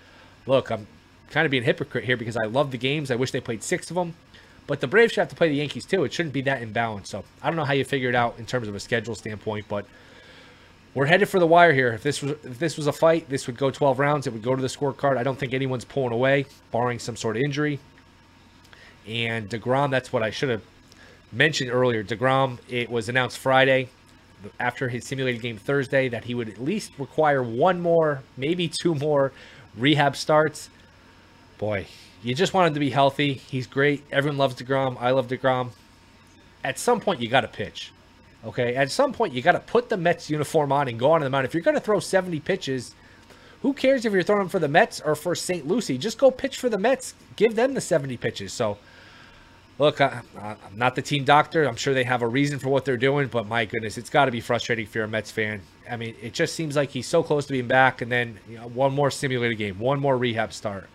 look, 0.45 0.69
I'm 0.69 0.87
kind 1.29 1.45
of 1.45 1.51
being 1.51 1.63
hypocrite 1.63 2.03
here 2.03 2.17
because 2.17 2.35
I 2.35 2.45
love 2.45 2.71
the 2.71 2.77
games. 2.77 3.09
I 3.09 3.15
wish 3.15 3.31
they 3.31 3.39
played 3.39 3.63
six 3.63 3.89
of 3.89 3.95
them, 3.95 4.15
but 4.67 4.81
the 4.81 4.87
Braves 4.87 5.13
should 5.13 5.21
have 5.21 5.29
to 5.29 5.35
play 5.35 5.47
the 5.47 5.55
Yankees 5.55 5.85
too. 5.85 6.03
It 6.03 6.11
shouldn't 6.11 6.33
be 6.33 6.41
that 6.41 6.61
imbalanced. 6.61 7.07
So 7.07 7.23
I 7.41 7.47
don't 7.47 7.55
know 7.55 7.65
how 7.65 7.73
you 7.73 7.85
figure 7.85 8.09
it 8.09 8.15
out 8.15 8.37
in 8.39 8.45
terms 8.45 8.67
of 8.67 8.75
a 8.75 8.79
schedule 8.79 9.15
standpoint, 9.15 9.65
but 9.69 9.85
we're 10.93 11.05
headed 11.05 11.29
for 11.29 11.39
the 11.39 11.47
wire 11.47 11.71
here. 11.71 11.93
If 11.93 12.03
this 12.03 12.21
was 12.21 12.31
if 12.31 12.59
this 12.59 12.75
was 12.75 12.87
a 12.87 12.91
fight, 12.93 13.29
this 13.29 13.47
would 13.47 13.57
go 13.57 13.71
12 13.71 13.99
rounds. 13.99 14.27
It 14.27 14.33
would 14.33 14.43
go 14.43 14.55
to 14.55 14.61
the 14.61 14.67
scorecard. 14.67 15.17
I 15.17 15.23
don't 15.23 15.39
think 15.39 15.53
anyone's 15.53 15.85
pulling 15.85 16.11
away, 16.11 16.45
barring 16.71 16.99
some 16.99 17.15
sort 17.15 17.37
of 17.37 17.43
injury. 17.43 17.79
And 19.07 19.49
Degrom, 19.49 19.91
that's 19.91 20.11
what 20.11 20.23
I 20.23 20.29
should 20.29 20.49
have 20.49 20.61
mentioned 21.31 21.71
earlier. 21.71 22.03
Degrom, 22.03 22.59
it 22.67 22.89
was 22.89 23.07
announced 23.07 23.37
Friday 23.37 23.87
after 24.59 24.89
his 24.89 25.05
simulated 25.05 25.41
game 25.41 25.57
Thursday 25.57 26.09
that 26.09 26.25
he 26.25 26.35
would 26.35 26.49
at 26.49 26.59
least 26.59 26.91
require 26.97 27.43
one 27.43 27.81
more, 27.81 28.21
maybe 28.37 28.67
two 28.67 28.95
more 28.95 29.31
rehab 29.75 30.15
starts. 30.15 30.69
Boy, 31.57 31.87
you 32.23 32.33
just 32.35 32.53
want 32.53 32.67
him 32.67 32.73
to 32.73 32.79
be 32.79 32.89
healthy. 32.89 33.33
He's 33.33 33.67
great. 33.67 34.03
Everyone 34.11 34.37
loves 34.37 34.55
DeGrom. 34.55 34.97
I 34.99 35.11
love 35.11 35.27
DeGrom. 35.27 35.71
At 36.63 36.79
some 36.79 36.99
point, 36.99 37.21
you 37.21 37.29
got 37.29 37.41
to 37.41 37.47
pitch. 37.47 37.91
Okay, 38.45 38.75
at 38.75 38.89
some 38.89 39.11
point 39.11 39.33
you 39.33 39.41
got 39.41 39.51
to 39.51 39.59
put 39.59 39.89
the 39.89 39.97
Mets 39.97 40.29
uniform 40.29 40.71
on 40.71 40.87
and 40.87 40.97
go 40.97 41.11
on 41.11 41.21
the 41.21 41.29
mound. 41.29 41.45
If 41.45 41.53
you're 41.53 41.63
going 41.63 41.75
to 41.75 41.81
throw 41.81 41.99
70 41.99 42.39
pitches, 42.39 42.95
who 43.61 43.73
cares 43.73 44.05
if 44.05 44.13
you're 44.13 44.23
throwing 44.23 44.47
for 44.47 44.59
the 44.59 44.69
Mets 44.69 45.01
or 45.01 45.15
for 45.15 45.35
St. 45.35 45.67
Lucie? 45.67 45.97
Just 45.97 46.17
go 46.17 46.31
pitch 46.31 46.57
for 46.57 46.69
the 46.69 46.77
Mets. 46.77 47.15
Give 47.35 47.55
them 47.55 47.73
the 47.73 47.81
70 47.81 48.15
pitches. 48.17 48.53
So, 48.53 48.77
look, 49.79 50.01
I, 50.01 50.21
am 50.37 50.57
not 50.75 50.95
the 50.95 51.01
team 51.01 51.23
doctor. 51.23 51.63
I'm 51.63 51.75
sure 51.75 51.93
they 51.93 52.03
have 52.03 52.21
a 52.21 52.27
reason 52.27 52.59
for 52.59 52.69
what 52.69 52.85
they're 52.85 52.97
doing, 52.97 53.27
but 53.27 53.47
my 53.47 53.65
goodness, 53.65 53.97
it's 53.97 54.09
got 54.09 54.25
to 54.25 54.31
be 54.31 54.41
frustrating 54.41 54.85
if 54.85 54.93
you're 54.93 55.05
a 55.05 55.07
Mets 55.07 55.31
fan. 55.31 55.61
I 55.89 55.95
mean, 55.95 56.15
it 56.21 56.33
just 56.33 56.53
seems 56.53 56.75
like 56.75 56.91
he's 56.91 57.07
so 57.07 57.23
close 57.23 57.47
to 57.47 57.53
being 57.53 57.67
back, 57.67 58.01
and 58.01 58.11
then 58.11 58.37
you 58.47 58.57
know, 58.57 58.67
one 58.67 58.93
more 58.93 59.09
simulated 59.09 59.57
game, 59.57 59.79
one 59.79 59.99
more 59.99 60.17
rehab 60.17 60.53
start, 60.53 60.87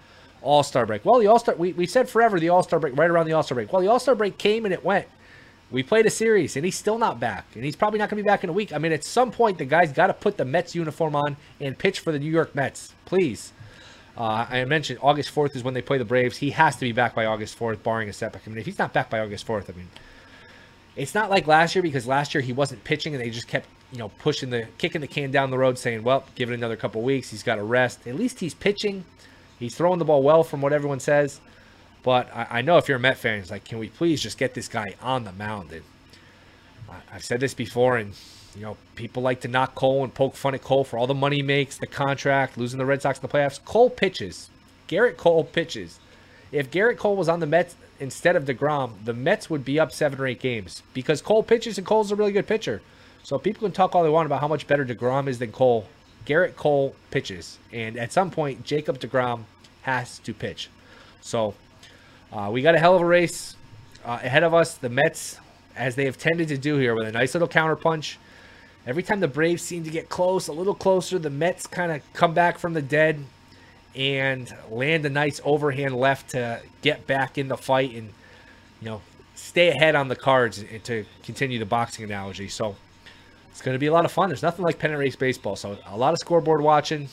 All 0.42 0.62
Star 0.62 0.86
break. 0.86 1.04
Well, 1.04 1.18
the 1.18 1.26
All 1.26 1.38
Star, 1.38 1.56
we, 1.56 1.72
we 1.72 1.86
said 1.86 2.08
forever 2.08 2.38
the 2.38 2.50
All 2.50 2.62
Star 2.62 2.78
break, 2.78 2.96
right 2.96 3.10
around 3.10 3.26
the 3.26 3.32
All 3.32 3.42
Star 3.42 3.56
break. 3.56 3.72
Well, 3.72 3.82
the 3.82 3.88
All 3.88 3.98
Star 3.98 4.14
break 4.14 4.38
came 4.38 4.64
and 4.64 4.72
it 4.72 4.84
went. 4.84 5.08
We 5.70 5.82
played 5.82 6.06
a 6.06 6.10
series, 6.10 6.54
and 6.54 6.64
he's 6.64 6.76
still 6.76 6.98
not 6.98 7.18
back, 7.18 7.46
and 7.54 7.64
he's 7.64 7.74
probably 7.74 7.98
not 7.98 8.08
going 8.08 8.18
to 8.18 8.22
be 8.22 8.26
back 8.26 8.44
in 8.44 8.50
a 8.50 8.52
week. 8.52 8.72
I 8.72 8.78
mean, 8.78 8.92
at 8.92 9.02
some 9.02 9.32
point, 9.32 9.58
the 9.58 9.64
guy's 9.64 9.92
got 9.92 10.06
to 10.08 10.14
put 10.14 10.36
the 10.36 10.44
Mets 10.44 10.74
uniform 10.74 11.16
on 11.16 11.36
and 11.58 11.76
pitch 11.76 12.00
for 12.00 12.12
the 12.12 12.18
New 12.18 12.30
York 12.30 12.54
Mets, 12.54 12.92
please. 13.06 13.53
Uh, 14.16 14.46
I 14.48 14.64
mentioned 14.64 15.00
August 15.02 15.34
4th 15.34 15.56
is 15.56 15.64
when 15.64 15.74
they 15.74 15.82
play 15.82 15.98
the 15.98 16.04
Braves. 16.04 16.36
He 16.36 16.50
has 16.50 16.76
to 16.76 16.80
be 16.82 16.92
back 16.92 17.14
by 17.14 17.26
August 17.26 17.58
4th, 17.58 17.82
barring 17.82 18.08
a 18.08 18.12
setback. 18.12 18.42
I 18.46 18.50
mean, 18.50 18.58
if 18.58 18.66
he's 18.66 18.78
not 18.78 18.92
back 18.92 19.10
by 19.10 19.18
August 19.18 19.46
4th, 19.46 19.68
I 19.68 19.76
mean, 19.76 19.88
it's 20.94 21.14
not 21.14 21.30
like 21.30 21.48
last 21.48 21.74
year 21.74 21.82
because 21.82 22.06
last 22.06 22.34
year 22.34 22.40
he 22.40 22.52
wasn't 22.52 22.84
pitching 22.84 23.14
and 23.14 23.22
they 23.22 23.30
just 23.30 23.48
kept, 23.48 23.66
you 23.90 23.98
know, 23.98 24.10
pushing 24.20 24.50
the, 24.50 24.68
kicking 24.78 25.00
the 25.00 25.08
can 25.08 25.32
down 25.32 25.50
the 25.50 25.58
road, 25.58 25.78
saying, 25.78 26.04
well, 26.04 26.24
give 26.36 26.50
it 26.50 26.54
another 26.54 26.76
couple 26.76 27.02
weeks. 27.02 27.30
He's 27.30 27.42
got 27.42 27.56
to 27.56 27.64
rest. 27.64 28.06
At 28.06 28.14
least 28.14 28.38
he's 28.38 28.54
pitching. 28.54 29.04
He's 29.58 29.74
throwing 29.74 29.98
the 29.98 30.04
ball 30.04 30.22
well, 30.22 30.44
from 30.44 30.60
what 30.60 30.72
everyone 30.72 31.00
says. 31.00 31.40
But 32.04 32.28
I, 32.32 32.46
I 32.58 32.62
know 32.62 32.76
if 32.76 32.86
you're 32.86 32.98
a 32.98 33.00
Met 33.00 33.18
fan, 33.18 33.40
it's 33.40 33.50
like, 33.50 33.64
can 33.64 33.78
we 33.78 33.88
please 33.88 34.22
just 34.22 34.38
get 34.38 34.54
this 34.54 34.68
guy 34.68 34.94
on 35.02 35.24
the 35.24 35.32
mound? 35.32 35.72
And 35.72 35.82
I've 37.12 37.24
said 37.24 37.40
this 37.40 37.54
before, 37.54 37.96
and 37.96 38.14
you 38.56 38.62
know, 38.62 38.76
people 38.94 39.22
like 39.22 39.40
to 39.40 39.48
knock 39.48 39.74
Cole 39.74 40.04
and 40.04 40.14
poke 40.14 40.34
fun 40.34 40.54
at 40.54 40.62
Cole 40.62 40.84
for 40.84 40.98
all 40.98 41.06
the 41.06 41.14
money 41.14 41.36
he 41.36 41.42
makes, 41.42 41.78
the 41.78 41.86
contract, 41.86 42.56
losing 42.56 42.78
the 42.78 42.86
Red 42.86 43.02
Sox 43.02 43.18
in 43.18 43.22
the 43.22 43.28
playoffs. 43.28 43.64
Cole 43.64 43.90
pitches. 43.90 44.50
Gerrit 44.88 45.16
Cole 45.16 45.44
pitches. 45.44 45.98
If 46.52 46.70
Gerrit 46.70 46.98
Cole 46.98 47.16
was 47.16 47.28
on 47.28 47.40
the 47.40 47.46
Mets 47.46 47.74
instead 47.98 48.36
of 48.36 48.44
DeGrom, 48.44 49.04
the 49.04 49.12
Mets 49.12 49.50
would 49.50 49.64
be 49.64 49.80
up 49.80 49.92
seven 49.92 50.20
or 50.20 50.26
eight 50.26 50.40
games 50.40 50.82
because 50.92 51.20
Cole 51.20 51.42
pitches 51.42 51.78
and 51.78 51.86
Cole's 51.86 52.12
a 52.12 52.16
really 52.16 52.32
good 52.32 52.46
pitcher. 52.46 52.80
So 53.22 53.38
people 53.38 53.66
can 53.66 53.72
talk 53.72 53.94
all 53.94 54.04
they 54.04 54.10
want 54.10 54.26
about 54.26 54.40
how 54.40 54.48
much 54.48 54.66
better 54.66 54.84
DeGrom 54.84 55.26
is 55.28 55.38
than 55.38 55.50
Cole. 55.50 55.88
Gerrit 56.26 56.56
Cole 56.56 56.94
pitches. 57.10 57.58
And 57.72 57.96
at 57.96 58.12
some 58.12 58.30
point, 58.30 58.64
Jacob 58.64 59.00
DeGrom 59.00 59.44
has 59.82 60.18
to 60.20 60.32
pitch. 60.32 60.68
So 61.20 61.54
uh, 62.32 62.50
we 62.52 62.62
got 62.62 62.74
a 62.74 62.78
hell 62.78 62.94
of 62.94 63.02
a 63.02 63.06
race 63.06 63.56
uh, 64.04 64.20
ahead 64.22 64.44
of 64.44 64.54
us. 64.54 64.74
The 64.74 64.88
Mets 64.88 65.38
as 65.76 65.96
they 65.96 66.04
have 66.04 66.18
tended 66.18 66.48
to 66.48 66.58
do 66.58 66.76
here 66.76 66.94
with 66.94 67.08
a 67.08 67.12
nice 67.12 67.34
little 67.34 67.48
counterpunch. 67.48 68.16
Every 68.86 69.02
time 69.02 69.20
the 69.20 69.28
Braves 69.28 69.62
seem 69.62 69.84
to 69.84 69.90
get 69.90 70.08
close, 70.08 70.48
a 70.48 70.52
little 70.52 70.74
closer, 70.74 71.18
the 71.18 71.30
Mets 71.30 71.66
kind 71.66 71.90
of 71.90 72.02
come 72.12 72.34
back 72.34 72.58
from 72.58 72.74
the 72.74 72.82
dead 72.82 73.24
and 73.94 74.52
land 74.70 75.06
a 75.06 75.10
nice 75.10 75.40
overhand 75.44 75.96
left 75.96 76.30
to 76.30 76.60
get 76.82 77.06
back 77.06 77.38
in 77.38 77.48
the 77.48 77.56
fight 77.56 77.94
and 77.94 78.10
you 78.80 78.88
know 78.88 79.00
stay 79.34 79.68
ahead 79.68 79.94
on 79.94 80.08
the 80.08 80.16
cards 80.16 80.58
and 80.58 80.82
to 80.84 81.04
continue 81.22 81.58
the 81.58 81.66
boxing 81.66 82.04
analogy. 82.04 82.48
So 82.48 82.76
it's 83.50 83.62
going 83.62 83.74
to 83.74 83.78
be 83.78 83.86
a 83.86 83.92
lot 83.92 84.04
of 84.04 84.12
fun. 84.12 84.28
There's 84.28 84.42
nothing 84.42 84.64
like 84.64 84.78
pennant 84.78 84.98
race 84.98 85.16
baseball. 85.16 85.56
So 85.56 85.78
a 85.86 85.96
lot 85.96 86.12
of 86.12 86.18
scoreboard 86.18 86.60
watching 86.60 87.08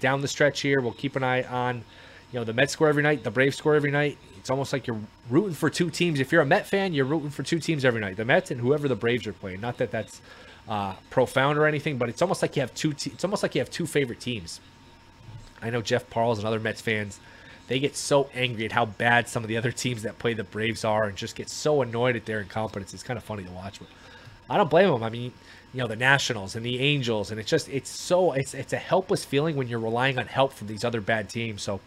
down 0.00 0.20
the 0.20 0.28
stretch 0.28 0.60
here. 0.60 0.80
We'll 0.80 0.92
keep 0.92 1.14
an 1.14 1.22
eye 1.22 1.42
on 1.44 1.84
you 2.32 2.38
know 2.38 2.44
the 2.44 2.52
Mets 2.52 2.72
score 2.72 2.88
every 2.88 3.02
night, 3.02 3.22
the 3.22 3.30
Braves 3.30 3.56
score 3.56 3.74
every 3.74 3.90
night. 3.90 4.18
It's 4.38 4.50
almost 4.50 4.72
like 4.72 4.86
you're 4.86 5.00
rooting 5.30 5.54
for 5.54 5.70
two 5.70 5.90
teams. 5.90 6.20
If 6.20 6.32
you're 6.32 6.42
a 6.42 6.46
Met 6.46 6.66
fan, 6.66 6.92
you're 6.92 7.04
rooting 7.04 7.30
for 7.30 7.42
two 7.42 7.58
teams 7.58 7.84
every 7.84 8.00
night: 8.00 8.16
the 8.16 8.24
Mets 8.24 8.50
and 8.50 8.60
whoever 8.60 8.88
the 8.88 8.96
Braves 8.96 9.26
are 9.26 9.32
playing. 9.32 9.60
Not 9.60 9.78
that 9.78 9.90
that's 9.90 10.20
uh, 10.68 10.94
profound 11.10 11.58
or 11.58 11.66
anything, 11.66 11.96
but 11.98 12.08
it's 12.08 12.22
almost 12.22 12.42
like 12.42 12.56
you 12.56 12.60
have 12.60 12.74
two. 12.74 12.92
Te- 12.92 13.10
it's 13.10 13.24
almost 13.24 13.42
like 13.42 13.54
you 13.54 13.60
have 13.60 13.70
two 13.70 13.86
favorite 13.86 14.20
teams. 14.20 14.60
I 15.62 15.70
know 15.70 15.82
Jeff 15.82 16.08
Parles 16.10 16.38
and 16.38 16.46
other 16.46 16.60
Mets 16.60 16.80
fans. 16.80 17.18
They 17.66 17.80
get 17.80 17.96
so 17.96 18.30
angry 18.34 18.64
at 18.64 18.72
how 18.72 18.86
bad 18.86 19.28
some 19.28 19.44
of 19.44 19.48
the 19.48 19.56
other 19.56 19.72
teams 19.72 20.02
that 20.02 20.18
play 20.18 20.34
the 20.34 20.44
Braves 20.44 20.84
are, 20.84 21.04
and 21.04 21.16
just 21.16 21.36
get 21.36 21.48
so 21.48 21.82
annoyed 21.82 22.16
at 22.16 22.24
their 22.24 22.40
incompetence. 22.40 22.94
It's 22.94 23.02
kind 23.02 23.16
of 23.18 23.24
funny 23.24 23.44
to 23.44 23.50
watch. 23.50 23.78
But 23.78 23.88
I 24.48 24.56
don't 24.56 24.70
blame 24.70 24.90
them. 24.90 25.02
I 25.02 25.10
mean, 25.10 25.32
you 25.72 25.80
know, 25.80 25.86
the 25.86 25.96
Nationals 25.96 26.56
and 26.56 26.64
the 26.64 26.80
Angels, 26.80 27.30
and 27.30 27.40
it's 27.40 27.50
just 27.50 27.68
it's 27.68 27.90
so 27.90 28.32
it's 28.32 28.54
it's 28.54 28.72
a 28.72 28.78
helpless 28.78 29.24
feeling 29.24 29.56
when 29.56 29.68
you're 29.68 29.80
relying 29.80 30.18
on 30.18 30.26
help 30.26 30.52
from 30.52 30.66
these 30.66 30.84
other 30.84 31.00
bad 31.00 31.28
teams. 31.28 31.62
So 31.62 31.80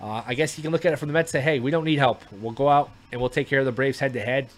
uh, 0.00 0.22
I 0.26 0.34
guess 0.34 0.58
you 0.58 0.62
can 0.62 0.72
look 0.72 0.84
at 0.84 0.92
it 0.92 0.96
from 0.96 1.08
the 1.08 1.14
Mets 1.14 1.32
say, 1.32 1.40
hey, 1.40 1.58
we 1.60 1.70
don't 1.70 1.84
need 1.84 1.98
help. 1.98 2.22
We'll 2.32 2.52
go 2.52 2.68
out 2.68 2.90
and 3.10 3.20
we'll 3.20 3.30
take 3.30 3.48
care 3.48 3.60
of 3.60 3.66
the 3.66 3.72
Braves 3.72 3.98
head 3.98 4.12
to 4.12 4.20
head. 4.20 4.48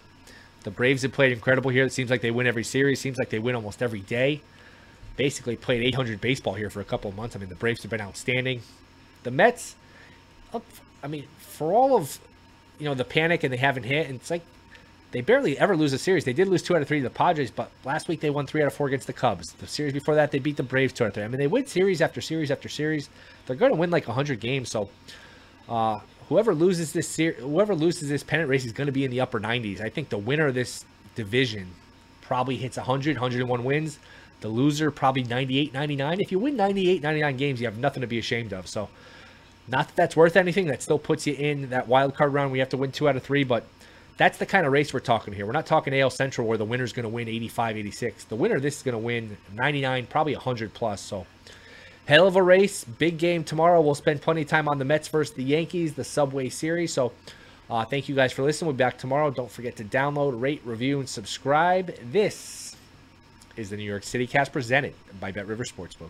The 0.63 0.71
Braves 0.71 1.03
have 1.03 1.13
played 1.13 1.31
incredible 1.31 1.71
here. 1.71 1.85
It 1.85 1.93
seems 1.93 2.09
like 2.09 2.21
they 2.21 2.31
win 2.31 2.47
every 2.47 2.63
series. 2.63 2.99
Seems 2.99 3.17
like 3.17 3.29
they 3.29 3.39
win 3.39 3.55
almost 3.55 3.81
every 3.81 4.01
day. 4.01 4.41
Basically 5.15 5.55
played 5.55 5.83
800 5.83 6.21
baseball 6.21 6.53
here 6.53 6.69
for 6.69 6.81
a 6.81 6.85
couple 6.85 7.09
of 7.09 7.15
months. 7.15 7.35
I 7.35 7.39
mean, 7.39 7.49
the 7.49 7.55
Braves 7.55 7.81
have 7.83 7.91
been 7.91 8.01
outstanding. 8.01 8.61
The 9.23 9.31
Mets, 9.31 9.75
I 11.03 11.07
mean, 11.07 11.25
for 11.39 11.73
all 11.73 11.95
of 11.95 12.19
you 12.77 12.85
know 12.85 12.93
the 12.93 13.03
panic 13.05 13.43
and 13.43 13.51
they 13.51 13.57
haven't 13.57 13.83
hit, 13.83 14.07
and 14.07 14.15
it's 14.15 14.31
like 14.31 14.41
they 15.11 15.21
barely 15.21 15.57
ever 15.57 15.75
lose 15.75 15.91
a 15.93 15.97
series. 15.97 16.23
They 16.23 16.33
did 16.33 16.47
lose 16.47 16.61
two 16.61 16.75
out 16.75 16.81
of 16.81 16.87
three 16.87 16.99
to 16.99 17.03
the 17.03 17.09
Padres, 17.09 17.51
but 17.51 17.71
last 17.83 18.07
week 18.07 18.19
they 18.21 18.29
won 18.29 18.45
three 18.47 18.61
out 18.61 18.67
of 18.67 18.73
four 18.73 18.87
against 18.87 19.07
the 19.07 19.13
Cubs. 19.13 19.53
The 19.53 19.67
series 19.67 19.93
before 19.93 20.15
that, 20.15 20.31
they 20.31 20.39
beat 20.39 20.57
the 20.57 20.63
Braves 20.63 20.93
two 20.93 21.03
out 21.03 21.07
of 21.07 21.13
three. 21.15 21.23
I 21.23 21.27
mean, 21.27 21.39
they 21.39 21.47
win 21.47 21.65
series 21.65 22.01
after 22.01 22.21
series 22.21 22.51
after 22.51 22.69
series. 22.69 23.09
They're 23.45 23.55
going 23.55 23.71
to 23.71 23.77
win 23.77 23.89
like 23.89 24.07
100 24.07 24.39
games. 24.39 24.69
So 24.69 24.89
uh, 25.67 25.99
whoever 26.29 26.53
loses 26.53 26.93
this 26.93 27.07
ser- 27.07 27.33
whoever 27.33 27.75
loses 27.75 28.07
this 28.07 28.23
pennant 28.23 28.49
race 28.49 28.63
is 28.63 28.71
going 28.71 28.85
to 28.85 28.93
be 28.93 29.03
in 29.03 29.11
the 29.11 29.19
upper 29.19 29.39
90s. 29.39 29.81
I 29.81 29.89
think 29.89 30.09
the 30.09 30.17
winner 30.17 30.47
of 30.47 30.53
this 30.53 30.85
division 31.15 31.67
probably 32.21 32.55
hits 32.55 32.77
100, 32.77 33.17
101 33.17 33.63
wins. 33.63 33.99
The 34.41 34.47
loser 34.47 34.91
probably 34.91 35.23
98, 35.23 35.73
99. 35.73 36.21
If 36.21 36.31
you 36.31 36.39
win 36.39 36.55
98, 36.55 37.01
99 37.01 37.37
games, 37.37 37.59
you 37.59 37.67
have 37.67 37.77
nothing 37.77 38.01
to 38.01 38.07
be 38.07 38.19
ashamed 38.19 38.53
of. 38.53 38.67
So, 38.67 38.87
not 39.67 39.87
that 39.87 39.95
that's 39.95 40.15
worth 40.15 40.37
anything. 40.37 40.67
That 40.67 40.81
still 40.81 40.99
puts 40.99 41.27
you 41.27 41.33
in 41.33 41.69
that 41.71 41.87
wild 41.87 42.15
card 42.15 42.31
round. 42.31 42.51
We 42.51 42.59
have 42.59 42.69
to 42.69 42.77
win 42.77 42.91
two 42.91 43.09
out 43.09 43.15
of 43.15 43.23
three, 43.23 43.43
but 43.43 43.65
that's 44.17 44.37
the 44.37 44.45
kind 44.45 44.65
of 44.65 44.71
race 44.71 44.93
we're 44.93 44.99
talking 44.99 45.33
here. 45.33 45.45
We're 45.45 45.51
not 45.51 45.65
talking 45.65 45.97
AL 45.99 46.11
Central 46.11 46.47
where 46.47 46.57
the 46.57 46.65
winner's 46.65 46.93
going 46.93 47.03
to 47.03 47.09
win 47.09 47.27
85, 47.27 47.77
86. 47.77 48.23
The 48.25 48.35
winner 48.35 48.59
this 48.59 48.77
is 48.77 48.83
going 48.83 48.93
to 48.93 48.99
win 48.99 49.35
99, 49.53 50.07
probably 50.07 50.35
100 50.35 50.73
plus. 50.73 51.01
So, 51.01 51.25
hell 52.09 52.25
of 52.25 52.35
a 52.35 52.41
race. 52.41 52.83
Big 52.83 53.19
game 53.19 53.43
tomorrow. 53.43 53.79
We'll 53.81 53.93
spend 53.93 54.19
plenty 54.19 54.41
of 54.41 54.47
time 54.47 54.67
on 54.67 54.79
the 54.79 54.85
Mets 54.85 55.07
versus 55.09 55.35
the 55.35 55.43
Yankees, 55.43 55.93
the 55.93 56.03
Subway 56.03 56.49
Series. 56.49 56.91
So 56.91 57.11
uh, 57.69 57.85
thank 57.85 58.09
you 58.09 58.15
guys 58.15 58.33
for 58.33 58.41
listening. 58.41 58.65
We'll 58.65 58.73
be 58.73 58.79
back 58.79 58.97
tomorrow. 58.97 59.29
Don't 59.29 59.51
forget 59.51 59.75
to 59.75 59.83
download, 59.83 60.41
rate, 60.41 60.63
review, 60.65 60.99
and 60.99 61.07
subscribe. 61.07 61.93
This 62.11 62.75
is 63.55 63.69
the 63.69 63.77
New 63.77 63.83
York 63.83 64.01
City 64.01 64.25
Cast 64.25 64.51
presented 64.51 64.95
by 65.19 65.31
Bet 65.31 65.45
River 65.45 65.63
Sportsbook. 65.63 66.09